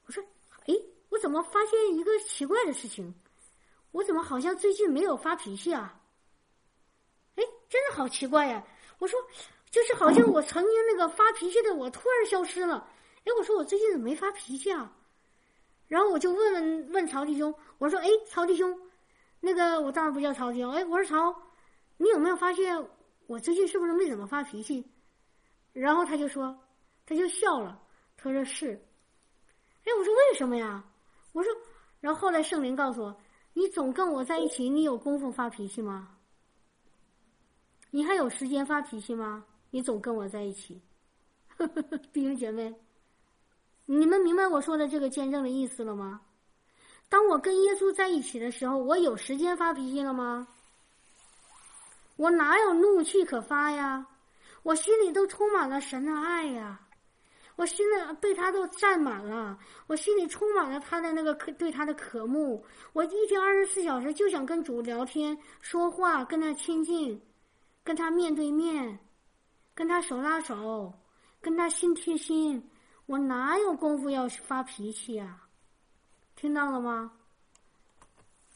[0.06, 0.22] 我说，
[0.66, 0.74] 哎。
[1.14, 3.14] 我怎么发现一个奇怪的事情？
[3.92, 6.00] 我怎么好像最近没有发脾气啊？
[7.36, 8.64] 哎，真的好奇怪呀！
[8.98, 9.16] 我说，
[9.70, 12.90] 就是好像我曾经那个发脾气的我突然消失了。
[13.24, 14.92] 哎，我说我最近怎么没发脾气啊？
[15.86, 18.76] 然后我就问问问曹弟兄，我说：“哎，曹弟兄，
[19.38, 21.42] 那个我当然不叫曹弟兄，哎，我说曹，
[21.96, 22.88] 你有没有发现
[23.28, 24.84] 我最近是不是没怎么发脾气？”
[25.72, 26.58] 然后他就说，
[27.06, 27.80] 他就笑了，
[28.16, 28.84] 他说是。
[29.84, 30.84] 哎，我说为什么呀？
[31.34, 31.52] 我说，
[32.00, 33.20] 然后后来圣灵告诉我，
[33.54, 36.16] 你总跟我在一起，你有功夫发脾气吗？
[37.90, 39.44] 你还有时间发脾气吗？
[39.70, 40.80] 你总跟我在一起，
[42.14, 42.72] 弟兄姐妹，
[43.84, 46.20] 你们明白我说的这个见证的意思了吗？
[47.08, 50.46] 当我跟耶稣在一起的时候，我有时间发脾气了吗？
[52.14, 54.06] 我哪有怒气可发呀？
[54.62, 56.80] 我心里都充满了神的爱呀。
[57.56, 62.64] 我心里被他都占满了，我心里充满了他的那个渴对他的渴慕。
[62.92, 67.20] 我一天二十四小时就想跟主聊天、说话，跟他亲近，
[67.84, 68.98] 跟他面对面，
[69.74, 70.92] 跟他手拉手，
[71.40, 72.70] 跟他心贴心。
[73.06, 75.40] 我哪有功夫要发脾气呀？
[76.34, 77.12] 听到了吗？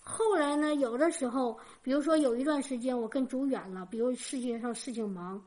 [0.01, 0.75] 后来呢？
[0.75, 5.41] 有的时候，比如说有一段时间我跟主远了，比如世界上事情忙，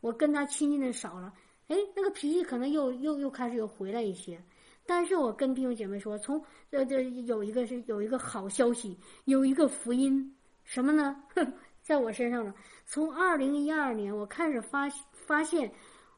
[0.00, 1.34] 我跟他亲近的少了。
[1.68, 4.38] 哎，那个脾气可能又又又开始又回来一些，
[4.84, 6.38] 但是我跟弟兄姐妹说，从
[6.70, 11.22] 呃这有一个是有一个好消息，有一个福音，什么呢？
[11.80, 12.54] 在我身上呢。
[12.86, 15.72] 从二零一二年我开始发发现，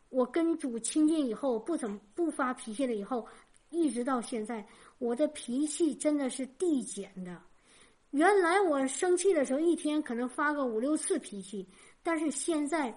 [0.09, 3.24] 我跟主亲近以后，不怎么不发脾气了以后，
[3.70, 4.66] 一直到现在，
[4.99, 7.40] 我的脾气真的是递减的。
[8.11, 11.64] 原来我生气的时候，一天可能发个五六次脾气，
[12.03, 12.92] 但是现在，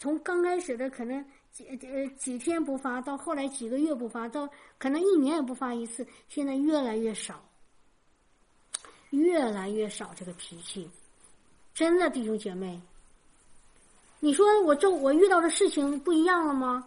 [0.00, 1.24] 从刚开始的可能。
[1.56, 4.46] 几呃几天不发，到后来几个月不发，到
[4.76, 7.42] 可能一年也不发一次，现在越来越少，
[9.08, 10.86] 越来越少这个脾气，
[11.72, 12.78] 真的弟兄姐妹，
[14.20, 16.86] 你说我周我遇到的事情不一样了吗？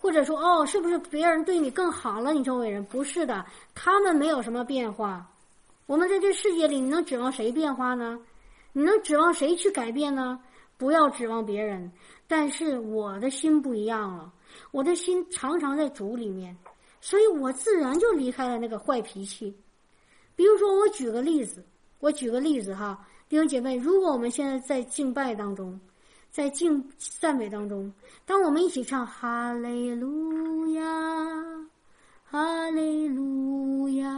[0.00, 2.32] 或者说哦，是不是别人对你更好了？
[2.32, 5.30] 你周围人不是的，他们没有什么变化。
[5.86, 8.18] 我们在这世界里，你能指望谁变化呢？
[8.72, 10.40] 你能指望谁去改变呢？
[10.80, 11.92] 不要指望别人，
[12.26, 14.32] 但是我的心不一样了，
[14.70, 16.56] 我的心常常在主里面，
[17.02, 19.54] 所以我自然就离开了那个坏脾气。
[20.34, 21.62] 比如说，我举个例子，
[21.98, 25.78] 我举个例子哈，弟兄姐妹，如果我们现在在敬拜当中，
[26.30, 27.92] 在敬赞美当中，
[28.24, 30.82] 当我们一起唱哈利路亚，
[32.24, 34.08] 哈利路亚，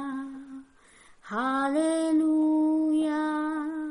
[1.20, 3.81] 哈利路亚，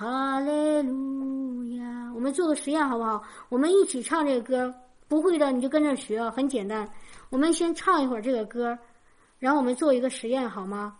[0.00, 2.10] 哈利路亚。
[2.14, 3.22] 我们做个实验好不好？
[3.50, 4.74] 我们一起唱这个歌，
[5.08, 6.88] 不会的你就跟着学，很简单。
[7.28, 8.78] 我们先唱一会儿这个歌，
[9.38, 10.96] 然后我们做一个实验好吗？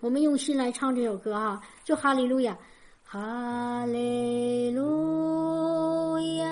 [0.00, 2.58] 我们用心来唱这首歌啊，就哈利路亚，
[3.02, 6.46] 哈利路亚，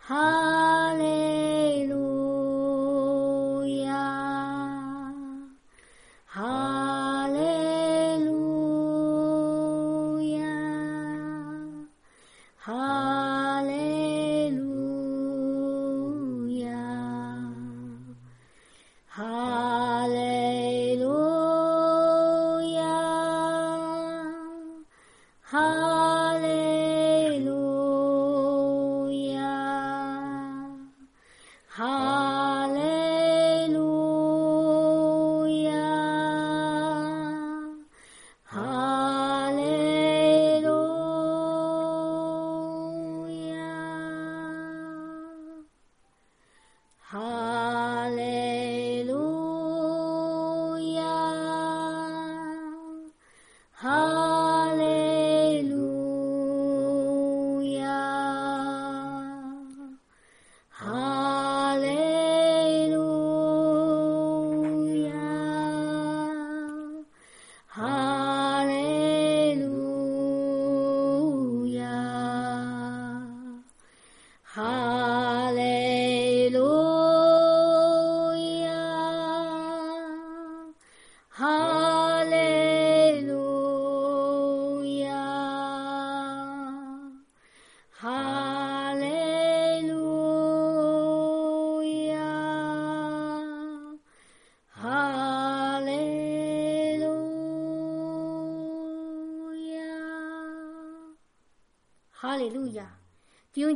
[0.00, 2.13] 哈利路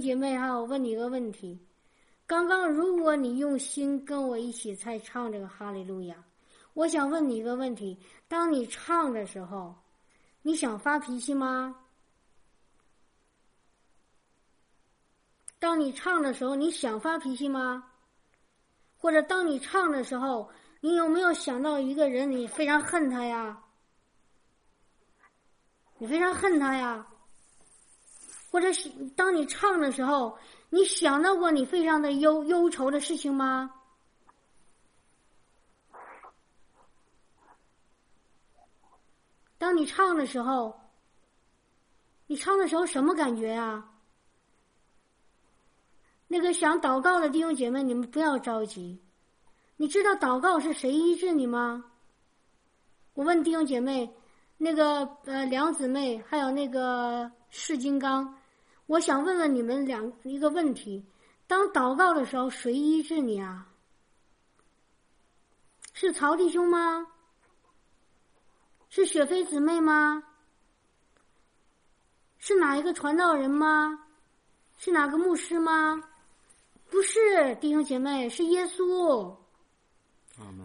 [0.00, 1.58] 姐妹哈，我问你一个问题：
[2.26, 6.24] 刚刚如果你用心跟我一起在唱这个哈利路亚，
[6.74, 9.74] 我想问你一个问题：当你唱的时候，
[10.42, 11.74] 你想发脾气吗？
[15.58, 17.84] 当你唱的时候，你想发脾气吗？
[18.96, 20.48] 或者当你唱的时候，
[20.80, 23.60] 你有没有想到一个人，你非常恨他呀？
[25.98, 27.06] 你非常恨他呀？
[28.50, 30.38] 或者是当你唱的时候，
[30.70, 33.74] 你想到过你非常的忧忧愁的事情吗？
[39.58, 40.80] 当你唱的时候，
[42.26, 43.90] 你唱的时候什么感觉呀？
[46.28, 49.02] 那个想祷告的弟兄姐妹，你们不要着急。
[49.76, 51.84] 你知道祷告是谁医治你吗？
[53.14, 54.14] 我问弟兄姐妹，
[54.58, 58.38] 那个呃两姊妹还有那个释金刚，
[58.86, 61.04] 我想问问你们两一个问题：
[61.46, 63.66] 当祷告的时候，谁医治你啊？
[65.92, 67.06] 是曹弟兄吗？
[68.88, 70.22] 是雪飞姊妹吗？
[72.38, 74.06] 是哪一个传道人吗？
[74.76, 76.02] 是哪个牧师吗？
[76.88, 79.36] 不是弟兄姐妹，是耶稣，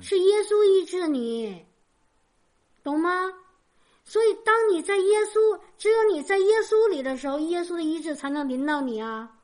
[0.01, 1.65] 是耶稣医治你，
[2.84, 3.11] 懂吗？
[4.06, 9.38] 所以，当你在耶稣，只有你在耶稣里的时候，耶稣的医治才能临到你啊。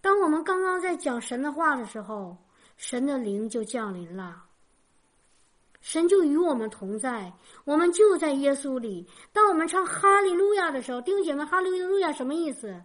[0.00, 2.36] 当我们刚刚在讲神的话的时候，
[2.76, 4.44] 神的灵就降临了，
[5.80, 7.32] 神就与我们同在，
[7.64, 9.04] 我们就在耶稣里。
[9.32, 12.80] 当我们唱哈利路亚的时候，弟兄姐妹，哈利路亚什么意思？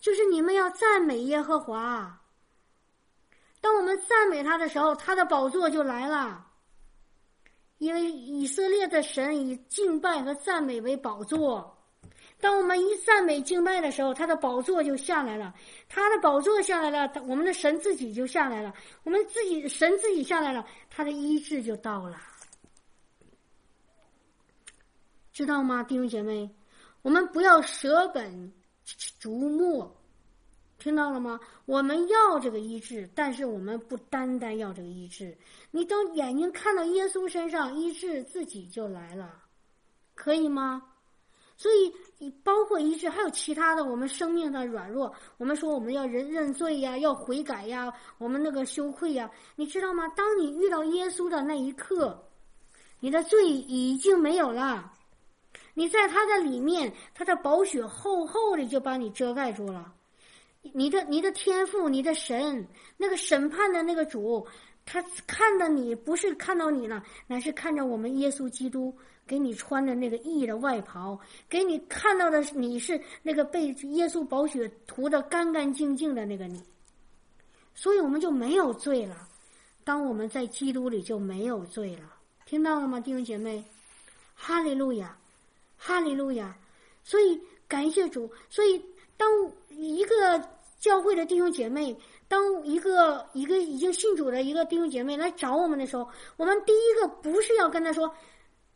[0.00, 2.18] 就是你们要赞美耶和华。
[3.60, 6.46] 当我们赞美他的时候，他的宝座就来了。
[7.78, 11.70] 因为以色列的神以敬拜和赞美为宝座。
[12.40, 15.54] 当我们一赞美敬拜的时候，他的宝座就下来了。
[15.88, 18.74] 他的宝座下来了，我们的神自己就下来了。
[19.02, 22.20] 我们自己神自己下来了，他的医治就到了。
[25.32, 26.48] 知道吗，弟兄姐妹？
[27.02, 28.52] 我们不要舍本
[29.18, 29.96] 逐末。
[30.84, 31.40] 听到了吗？
[31.64, 35.34] 我们要这个医治，但是我们不单单要这个医治。
[35.70, 39.34] 你等眼睛看到耶稣身上，医治自己就来了，
[40.14, 40.82] 可以吗？
[41.56, 50.06] 所以，你包括医治，还有其他的，我们生命的软弱，我们说我们要认认罪呀，要悔改呀，我们那个羞愧呀，你知道吗？
[50.08, 52.22] 当你遇到耶稣的那一刻，
[53.00, 54.92] 你的罪已经没有了，
[55.72, 59.94] 你在他的里面，他的宝血厚厚的就把你遮盖住了。
[60.72, 64.44] 你的你的天赋，你的神，那个审判的那个主，
[64.86, 68.92] 他看到你不是看到你了，乃是看着我们耶稣基督
[69.26, 71.18] 给你穿的那个义的外袍，
[71.48, 76.60] 给你看到的你是那个被耶稣宝血涂的干干净净的那个你，
[77.74, 79.28] 所以我们就没有罪了。
[79.84, 82.10] 当我们在基督里就没有罪了，
[82.46, 83.62] 听到了吗，弟兄姐妹？
[84.34, 85.16] 哈利路亚，
[85.76, 86.56] 哈利路亚。
[87.04, 87.38] 所以
[87.68, 88.82] 感谢主，所以。
[89.16, 89.30] 当
[89.70, 90.40] 一个
[90.84, 91.98] 教会的弟兄姐妹，
[92.28, 96.06] 当一个一个已经信主的一个弟兄姐妹来找我们的时候，
[96.36, 98.14] 我们第一个不是要跟他说：“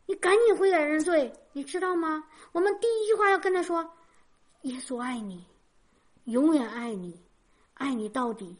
[0.07, 2.23] 你赶紧悔改认罪。”你知道吗？
[2.51, 3.87] 我们第一句话要跟他说
[4.63, 5.45] ：“耶稣爱你，
[6.23, 7.23] 永远爱你，
[7.75, 8.57] 爱你到底。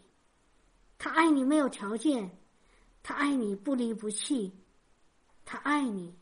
[0.99, 2.29] 他爱你没有条件，
[3.01, 4.53] 他爱你不离不弃，
[5.43, 6.13] 他爱你。”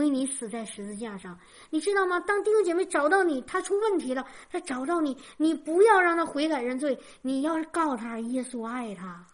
[0.00, 2.18] 为你死在十字架上，你知道吗？
[2.20, 9.26] 当弟兄姐妹找到你，他出问题了，他找到你，你不要让他悔改认罪，你要是告诉他耶稣爱他，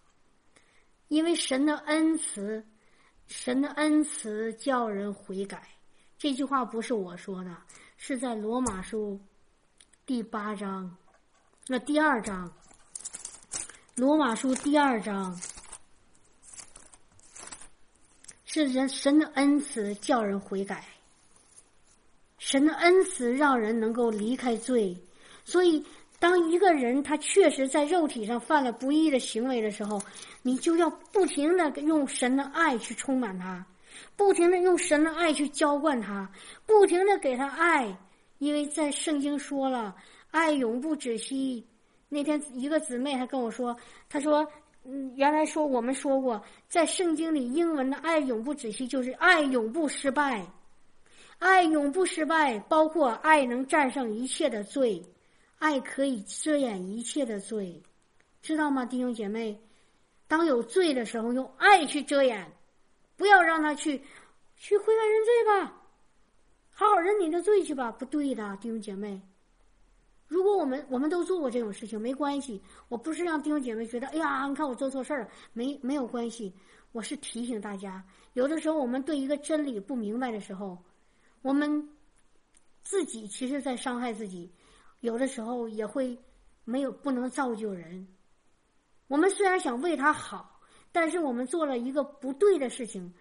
[1.06, 2.66] 因为神的恩慈，
[3.28, 5.62] 神的恩慈叫人悔改。
[6.18, 7.56] 这句话不是我说的，
[7.96, 9.20] 是在罗马书
[10.04, 10.96] 第八章，
[11.68, 12.52] 那第二章，
[13.94, 15.38] 罗马书第二章。
[18.56, 20.82] 是人神的恩慈叫人悔改，
[22.38, 24.96] 神的恩慈让人能够离开罪。
[25.44, 25.84] 所以，
[26.18, 30.00] 当一个人他确实在肉体上犯了不义的行为的时候，
[30.40, 33.62] 你就要不停的用神的爱去充满他，
[34.16, 36.26] 不停的用神的爱去浇灌他，
[36.64, 37.94] 不停的给他爱，
[38.38, 39.94] 因为在圣经说了，
[40.30, 41.62] 爱永不止息。
[42.08, 43.76] 那天一个姊妹还跟我说，
[44.08, 44.50] 她说。
[44.88, 50.46] 嗯，原来说我们说过，在圣经里，英文的爱永不止息，就是爱永不失败，
[51.38, 55.02] 爱永不失败，包括爱能战胜一切的罪，
[55.58, 57.82] 爱可以遮掩一切的罪，
[58.42, 59.60] 知道吗，弟兄姐妹？
[60.28, 62.46] 当有罪的时候，用爱去遮掩，
[63.16, 64.00] 不要让他去
[64.56, 65.82] 去悔改认罪吧，
[66.70, 69.20] 好好认你的罪去吧，不对的，弟兄姐妹。
[70.28, 72.60] 如果我们我们都做过这种事情，没关系。
[72.88, 76.52] 我不是让弟兄姐妹觉得，哎呀，你看我做错事儿了，没没有关系。
[76.92, 80.76] 我是提醒大家，有的时候我们对一个真理不明白的时候，
[81.42, 81.88] 我们
[82.82, 84.50] 自己其实在伤害自己，
[85.00, 86.18] 有的时候也会
[86.64, 88.08] 没有不能造就人。
[89.06, 93.14] 我们虽然想为他好，但是我们做了一个不对的事情，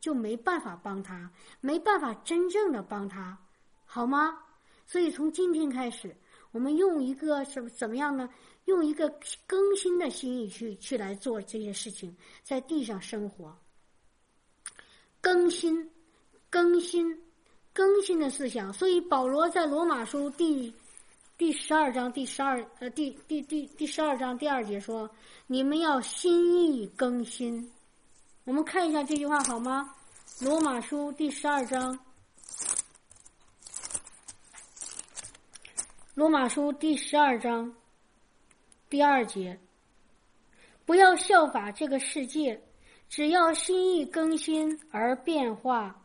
[0.00, 1.28] 就没办法帮他，
[1.60, 3.36] 没办法真正的帮他，
[3.84, 4.38] 好吗？
[4.86, 6.14] 所以从今天开始。
[6.52, 8.28] 我们用一个什么怎么样呢？
[8.66, 9.12] 用一个
[9.44, 13.52] 更新的心意去去来做这些事情，在地上生活，
[15.20, 15.90] 更新、
[16.48, 17.20] 更新、
[17.72, 18.72] 更新的思想。
[18.72, 20.72] 所以保罗在罗马书第
[21.36, 25.10] 第十二章第十二呃第第第第十二章第二节说
[25.48, 27.68] ：“你们要心意更新。”
[28.44, 29.92] 我们看一下这句话好吗？
[30.40, 31.98] 罗马书第十二章。
[36.14, 37.74] 罗马书第十二章
[38.90, 39.58] 第二节：
[40.84, 42.62] 不要效法这个世界，
[43.08, 46.04] 只要心意更新而变化，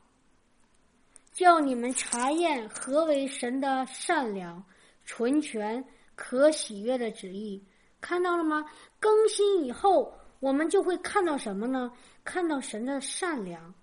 [1.33, 4.63] 叫你们查验何为神的善良、
[5.03, 5.83] 纯全、
[6.15, 7.61] 可喜悦的旨意。
[7.99, 8.63] 看到了吗？
[9.01, 11.91] 更新以后，我们就会看到什么呢？
[12.23, 13.75] 看到神的善良，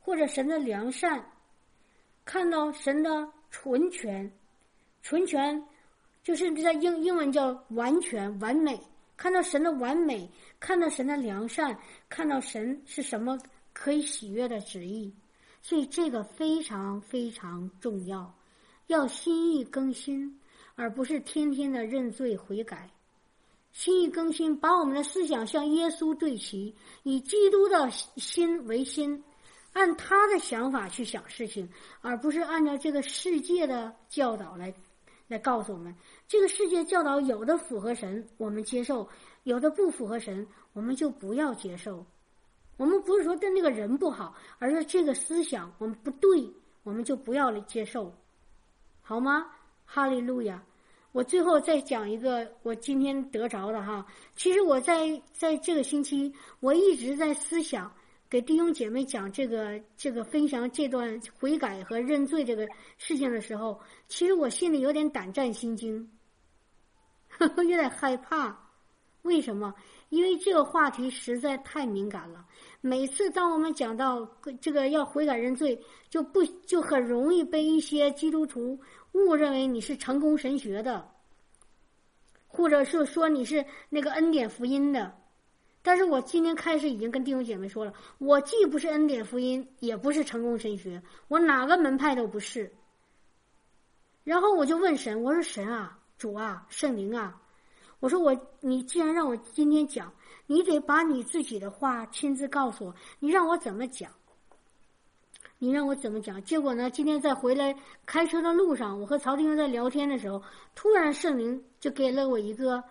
[0.00, 1.22] 或者神的良善，
[2.24, 4.32] 看到神的纯全。
[5.06, 5.62] 纯全
[6.24, 8.76] 就是在英英文叫完全完美，
[9.16, 10.28] 看到神的完美，
[10.58, 11.78] 看到神的良善，
[12.08, 13.38] 看到神是什么
[13.72, 15.14] 可以喜悦的旨意，
[15.62, 18.34] 所以这个非常非常重要，
[18.88, 20.40] 要心意更新，
[20.74, 22.90] 而不是天天的认罪悔改。
[23.70, 26.74] 心意更新，把我们的思想向耶稣对齐，
[27.04, 29.22] 以基督的心为心，
[29.72, 31.68] 按他的想法去想事情，
[32.00, 34.74] 而不是按照这个世界的教导来。
[35.28, 35.94] 来告诉我们，
[36.28, 39.06] 这个世界教导有的符合神，我们接受；
[39.42, 42.04] 有的不符合神，我们就不要接受。
[42.76, 46.48] 我们不是说对那个人不好，而是这个思想我们不对，
[46.82, 48.12] 我们就不要来接受，
[49.02, 49.46] 好吗？
[49.84, 50.62] 哈利路亚！
[51.12, 54.04] 我最后再讲一个我今天得着的哈。
[54.34, 57.90] 其实我在在这个星期，我一直在思想。
[58.36, 62.68] 给弟兄姐妹讲这个这个分享这段悔改和认罪这个
[62.98, 66.06] 事情的时候，其实我心里有点胆战心惊，
[67.30, 68.54] 呵 呵有点害怕。
[69.22, 69.74] 为什么？
[70.10, 72.44] 因为这个话题实在太敏感了。
[72.82, 74.30] 每次当我们讲到
[74.60, 78.78] 这个要悔改认罪，就不就很容易被一些基督徒
[79.12, 81.10] 误认为你是成功神学的，
[82.46, 85.10] 或者是说你是那个恩典福音的。
[85.86, 92.74] 但是我今天开始已经跟弟兄姐妹说了，我既不是恩典福音，也不是成功神学，我哪个门派都不是。
[94.24, 97.40] 然后我就问神，我说神啊，主啊，圣灵啊，
[98.00, 100.12] 我说我，你既然让我今天讲，
[100.48, 104.10] 你得把你自己的话亲自告诉我，你让我怎么讲？
[105.58, 106.42] 你让我怎么讲？
[106.42, 107.72] 结果呢，今天在回来
[108.04, 110.42] 开车的路上，我和曹弟兄在聊天的时候，
[110.74, 112.82] 突然圣灵就给了我一个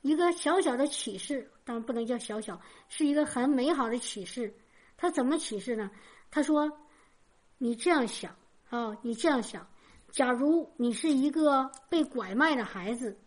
[0.00, 1.50] 一个小小的启示。
[1.64, 4.54] 当然不能叫小小，是一个很美好的启示。
[4.96, 5.90] 他怎么启示呢？
[6.30, 6.70] 他说
[7.58, 8.34] ：“你这样想
[8.70, 9.66] 啊，你这样想，
[10.10, 13.18] 假如你是一个被拐卖的孩子，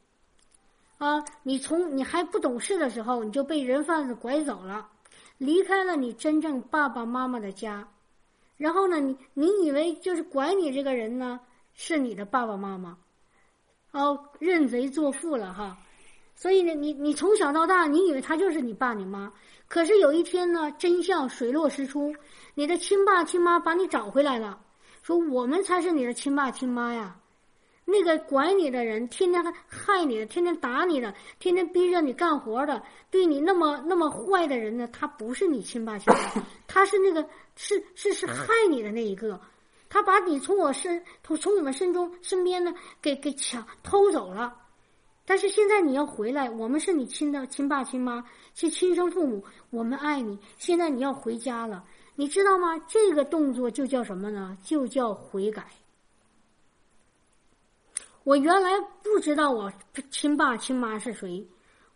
[0.97, 4.89] 啊，你从你还不懂事的时候，你就被人贩子拐走了，
[5.37, 7.87] 离开了你真正爸爸妈妈的家，
[8.55, 11.39] 然后呢，你你以为就是拐你这个人呢
[11.73, 12.97] 是你的爸爸妈妈，
[13.91, 15.77] 哦，认贼作父了哈。”
[16.39, 19.33] 所以呢，你你从小到大，你以为他就是你爸你妈，
[19.67, 22.15] 可是有一天呢，真相水落石出，
[22.53, 24.59] 你的亲爸亲妈把你找回来了，
[25.01, 27.15] 说我们才是你的亲爸亲妈呀。
[27.85, 39.41] 那个管你的人，天天害你的，天天打你的，天天逼着你干活的，对你那么那么坏的人呢，他不是你亲爸亲妈， 他是那个是是是害你的那一个，
[39.89, 44.53] 他把你从我身从从我们身中身边呢给给抢偷走了。
[45.29, 48.23] 但是现在你要回来，我们是你亲的亲爸亲妈，
[48.55, 50.39] 是亲生父母，我们爱你。
[50.57, 51.83] 现在你要回家了，
[52.15, 52.79] 你知道吗？
[52.87, 54.57] 这个动作就叫什么呢？
[54.63, 55.67] 就叫悔改。
[58.23, 58.71] 我原来
[59.03, 59.69] 不知道我
[60.09, 61.45] 亲爸亲妈是谁，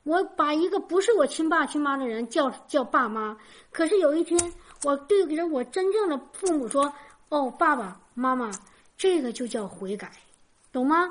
[0.03, 3.37] 我把一个不是我亲爸亲妈的人叫叫爸妈。
[3.71, 4.37] 可是有一天，
[4.83, 6.93] 我对着我真正的父母说
[7.29, 8.51] ：“哦，爸爸妈妈，
[8.97, 10.11] 这个就叫悔改，
[10.73, 11.09] 懂吗？”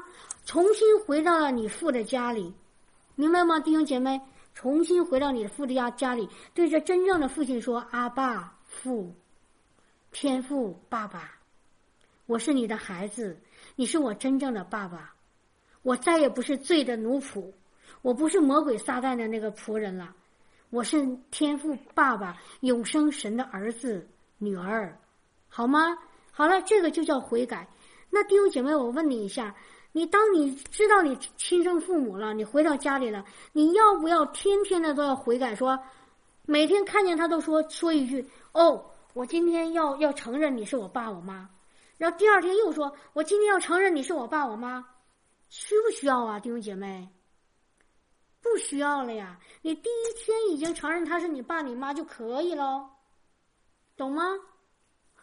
[0.51, 2.53] 重新回到了你父的家里，
[3.15, 4.21] 明白吗，弟兄姐妹？
[4.53, 9.15] 重新回到你的父的家家里，对着真正的父亲说：“阿爸父，
[10.11, 11.39] 天父爸爸，
[12.27, 13.41] 我是你的孩子，
[13.77, 15.15] 你是我真正的爸爸，
[15.83, 17.53] 我再也不是罪的奴仆，
[18.03, 20.13] 我不是魔鬼撒旦的那个仆人了，
[20.71, 24.05] 我是天父爸爸永生神的儿子
[24.39, 24.99] 女儿，
[25.49, 25.97] 好吗？
[26.33, 27.69] 好了，这个就叫悔改。
[28.13, 29.55] 那弟兄姐妹，我问你一下，
[29.93, 35.55] 你当你知道你亲生父母了，你回到家里了，你要不要天天的都要悔改？
[35.55, 35.79] 说
[36.47, 38.85] 每天看见他都说说一句：“哦，
[39.15, 41.49] 我今天要要承认你是我爸我妈。”
[41.99, 44.85] 然后第二天又说：“我今天要承认你是我爸我妈。”
[45.51, 47.09] 需不需要啊，弟兄姐妹？
[48.41, 49.39] 不需要了呀！
[49.61, 52.89] 你第一天已经承认他是你爸你妈就可以喽，
[53.97, 54.23] 懂吗？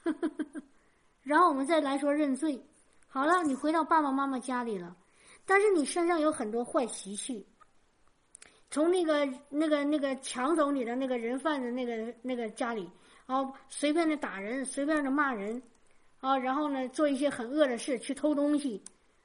[1.24, 2.64] 然后我们再来说认罪。
[3.18, 4.96] 好了，你回到爸爸妈妈家里了，
[5.44, 7.44] 但是你身上有很多坏习气，
[8.70, 12.88] 从那个那个那个抢走你的那个人贩子那个那个家里，
[13.26, 15.60] 哦，随便的打人，随便的骂人，
[16.20, 18.80] 啊，然后呢做一些很恶的事，去偷东西。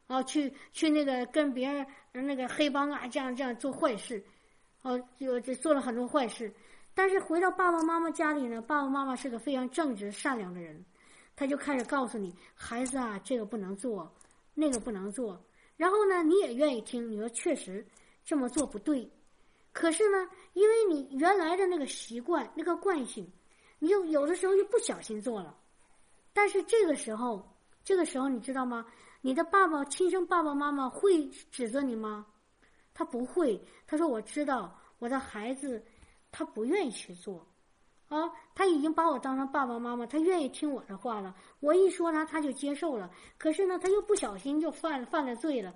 [0.06, 1.86] 哦，去去那个跟别人
[2.26, 4.24] 那个黑帮啊，这样这样做坏事，
[4.80, 6.50] 哦，就就做了很多坏事。
[6.94, 10.82] 但是回到爸爸妈妈家里呢，爸爸妈妈是个非常正直善良的人，
[11.34, 14.12] 他就开始告诉你，孩子啊，这个不能做，
[14.54, 15.42] 那个不能做。
[15.76, 17.84] 然后呢，你也愿意听，你说确实
[18.24, 19.10] 这么做不对。
[19.72, 23.26] 可是呢，因为你原来的那个习惯、那个惯性，
[23.78, 25.56] 你就有的时候就不小心做了。
[26.32, 27.42] 但是这个时候，
[27.82, 28.86] 这个时候你知道吗？
[29.20, 32.26] 你的爸爸亲生爸爸妈妈会指责你吗？
[32.92, 33.58] 他不会。
[33.86, 35.82] 他说：“我知道我的孩子，
[36.30, 37.46] 他不愿意去做，
[38.12, 41.34] 啊，他已经把我当成爸爸妈妈，他愿意听我的话了。
[41.60, 43.10] 我一说他，他就接受了。
[43.38, 45.74] 可是呢，他又不小心就犯犯了罪了。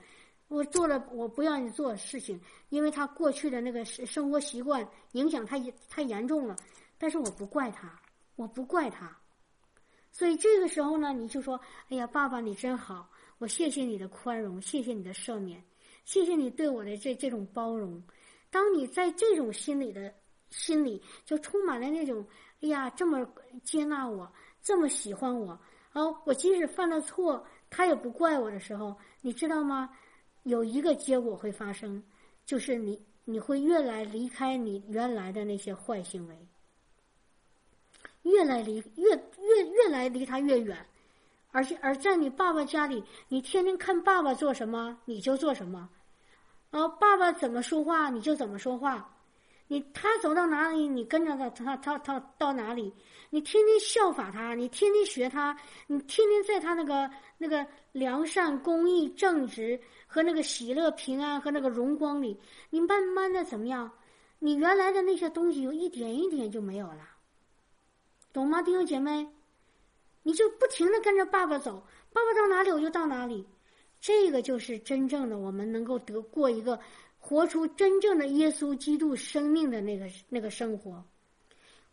[0.48, 2.38] 我做了我不让你做的事情，
[2.68, 5.58] 因为他过去的那个生生活习惯影响太
[5.88, 6.54] 太严重了。
[6.98, 7.98] 但是我不怪他，
[8.36, 9.16] 我不怪他。
[10.12, 11.58] 所以这个时候呢，你就说：
[11.88, 13.08] 哎呀，爸爸你真好。”
[13.38, 15.62] 我谢谢你的宽容，谢谢你的赦免，
[16.06, 18.02] 谢谢你对我的这这种包容。
[18.50, 20.14] 当你在这种心里的
[20.56, 22.26] 心里就充满了那种，
[22.62, 23.28] 哎呀，这么
[23.62, 24.30] 接纳我，
[24.62, 25.58] 这么喜欢我，
[25.92, 29.90] 哦，我即使犯了错，他也不怪我的时候，你知道吗？
[30.44, 32.02] 有一个结果会发生，
[32.46, 36.48] 就是你你会越来离开你原来的那些坏行为，
[38.22, 40.86] 越来离越越越来离他越远。
[41.52, 45.88] 而且而在你爸爸家里，你天天看爸爸做什么，你就做什么，
[46.70, 49.15] 啊，爸爸怎么说话你就怎么说话，
[49.68, 52.92] 你他走到哪里你跟着他，他他他到哪里，
[53.30, 62.38] 你天天效法他，你天天学他，你天天在他那个那个良善、公义、正直和那个喜乐、平安和那个荣光里，
[62.70, 63.90] 你慢慢的怎么样？
[64.38, 67.00] 你原来的那些东西，有一点一点就没有了，
[68.32, 69.26] 懂吗，弟兄姐妹？
[70.22, 71.82] 你就不停的跟着爸爸走，
[72.12, 73.46] 爸爸到哪里我就到哪里，
[74.00, 76.78] 这个就是真正的我们能够得过一个
[77.28, 81.02] 活出真正的耶稣基督生命的那个那个生活，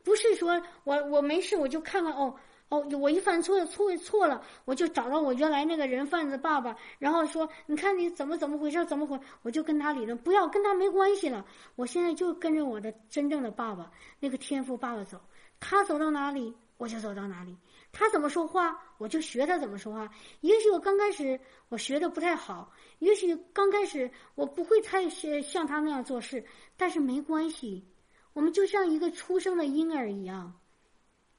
[0.04, 2.36] 不是说我我没事我就看看哦
[2.70, 11.44] 哦我一犯错错错了我就找到我原来那个人贩子爸爸，然后说你看你怎么怎么回事怎么回我就跟他理论，不要跟他没关系了，
[11.76, 15.20] 我现在就跟着我的真正的爸爸那个天赋爸爸走，
[15.60, 17.58] 他走到哪里我就走到哪里。
[17.94, 20.12] 他怎么说话，我就学他怎么说话。
[20.42, 21.40] 也许我刚开始
[21.70, 26.44] 我学的不太好，也许刚开始我不会太像他那样做事，
[26.76, 27.86] 但是没关系。
[28.34, 30.60] 我们就像一个出生的婴儿一样，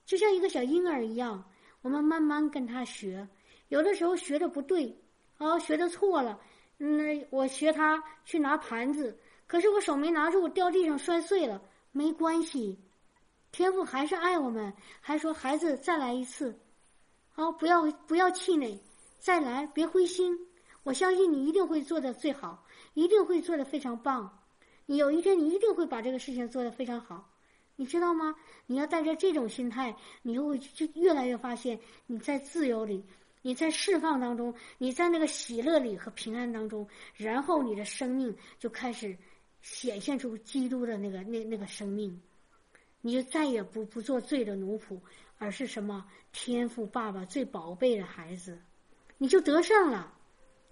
[0.06, 1.44] 就像一个小婴儿一样，
[1.82, 3.28] 我们慢慢跟他学。
[3.68, 4.96] 有的时候学的不对，
[5.38, 6.38] 啊，学的错了，
[6.78, 9.18] 嗯，我学他去拿盘子，
[9.48, 11.60] 可是我手没拿住，掉地上摔碎了，
[11.90, 12.78] 没关系。
[13.54, 16.58] 天父还是爱我们，还说孩子再来一次，
[17.30, 18.76] 好，不要不要气馁，
[19.20, 20.36] 再来，别灰心。
[20.82, 24.28] 我相信你一定会做的最好，一定会做的非常棒。
[24.86, 27.30] 你有一天你一定会把这个事情做得非常好，
[27.76, 28.34] 你知道吗？
[28.66, 31.78] 你要带着这种心态，你就会就越来越发现
[32.08, 33.04] 你在自由里，
[33.40, 39.16] 你在释放当中，你在那个喜乐里和平安当中，然后你的生命就开始
[39.62, 42.20] 显现出基督的那个那那个生命。
[43.06, 44.98] 你就再也不不做罪的奴仆，
[45.36, 46.02] 而是什么
[46.32, 48.58] 天赋爸爸最宝贝的孩子，
[49.18, 50.10] 你就得胜了，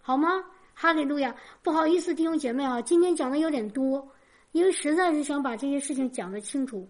[0.00, 0.42] 好吗？
[0.72, 1.36] 哈利路亚！
[1.62, 4.10] 不好意思，弟兄姐妹啊，今天讲的有点多，
[4.52, 6.88] 因为实在是想把这些事情讲得清楚，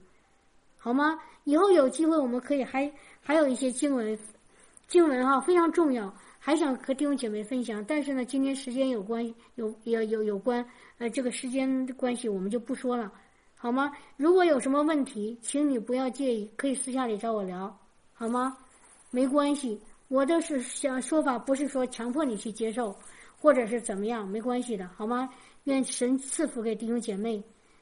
[0.79, 1.19] 好吗？
[1.43, 2.91] 以后有机会我们可以还
[3.21, 4.17] 还有一些经文，
[4.87, 10.65] 经文哈非常重要，还想和弟兄姐妹分享，但是呢，今天时间有关有有有有关
[10.99, 13.13] 呃这个时间的关系，我们就不说了。
[13.63, 13.93] 好吗？
[14.17, 17.73] 如果有什么问题，请你不要介意，可以私下里找我聊，
[18.13, 18.59] 好吗？
[19.13, 22.93] 没关系，我的是想说法，不是说强迫你去接受，
[23.39, 25.29] 或者是怎么样，没关系的，好吗？
[25.63, 27.41] 愿神赐福给弟兄姐妹。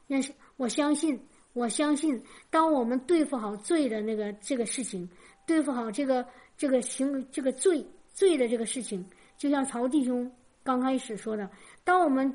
[0.09, 0.23] 愿
[0.59, 1.19] 我相信，
[1.55, 5.09] 我相信，当我们对付好罪的那个这个事情，
[5.47, 6.23] 对付好这个
[6.59, 7.83] 这个行这个罪
[8.13, 9.03] 罪的这个事情，
[9.39, 10.31] 就像曹弟兄
[10.63, 11.49] 刚开始说的，
[11.85, 12.31] 当我们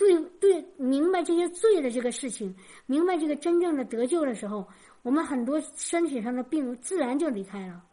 [0.00, 2.56] 对对明白这些罪的这个事情，
[2.86, 4.66] 明白这个真正的得救的时候，
[5.02, 7.84] 我们很多身体上的病自然就离开了。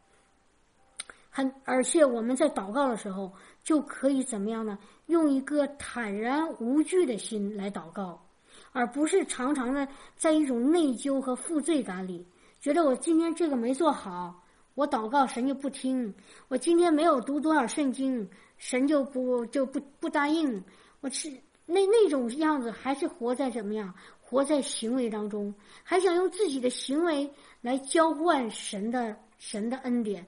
[1.30, 4.80] 很，而且我们在祷告的时候就可以怎么样呢？
[5.08, 8.26] 用一个坦然无惧的心来祷告，
[8.72, 9.86] 而不是常常的
[10.16, 12.26] 在一种内疚和负罪感里，
[12.62, 14.42] 觉得我今天这个没做好，
[14.76, 16.10] 我祷告神就不听；
[16.48, 18.26] 我今天没有读多少圣经，
[18.58, 20.64] 神就不就不不答应。
[21.02, 21.30] 我是
[21.68, 23.94] 那那种样子，还是活在怎么样？
[24.22, 25.54] 活在行为当中，
[25.84, 27.32] 还想用自己的行为
[27.62, 30.26] 来交换神的神的恩典。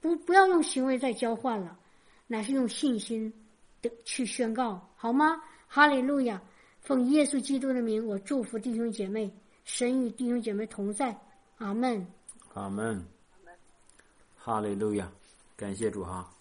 [0.00, 1.76] 不，不要用行为再交换了，
[2.26, 3.32] 乃是用信心
[3.82, 5.42] 的去宣告，好吗？
[5.68, 6.40] 哈利路亚！
[6.80, 9.28] 奉耶稣基督的名，我祝福弟兄姐妹，
[9.64, 11.16] 神与弟兄姐妹同在，
[11.58, 12.06] 阿门。
[12.54, 13.04] 阿门。
[14.36, 15.10] 哈利路亚！
[15.56, 16.32] 感谢主哈。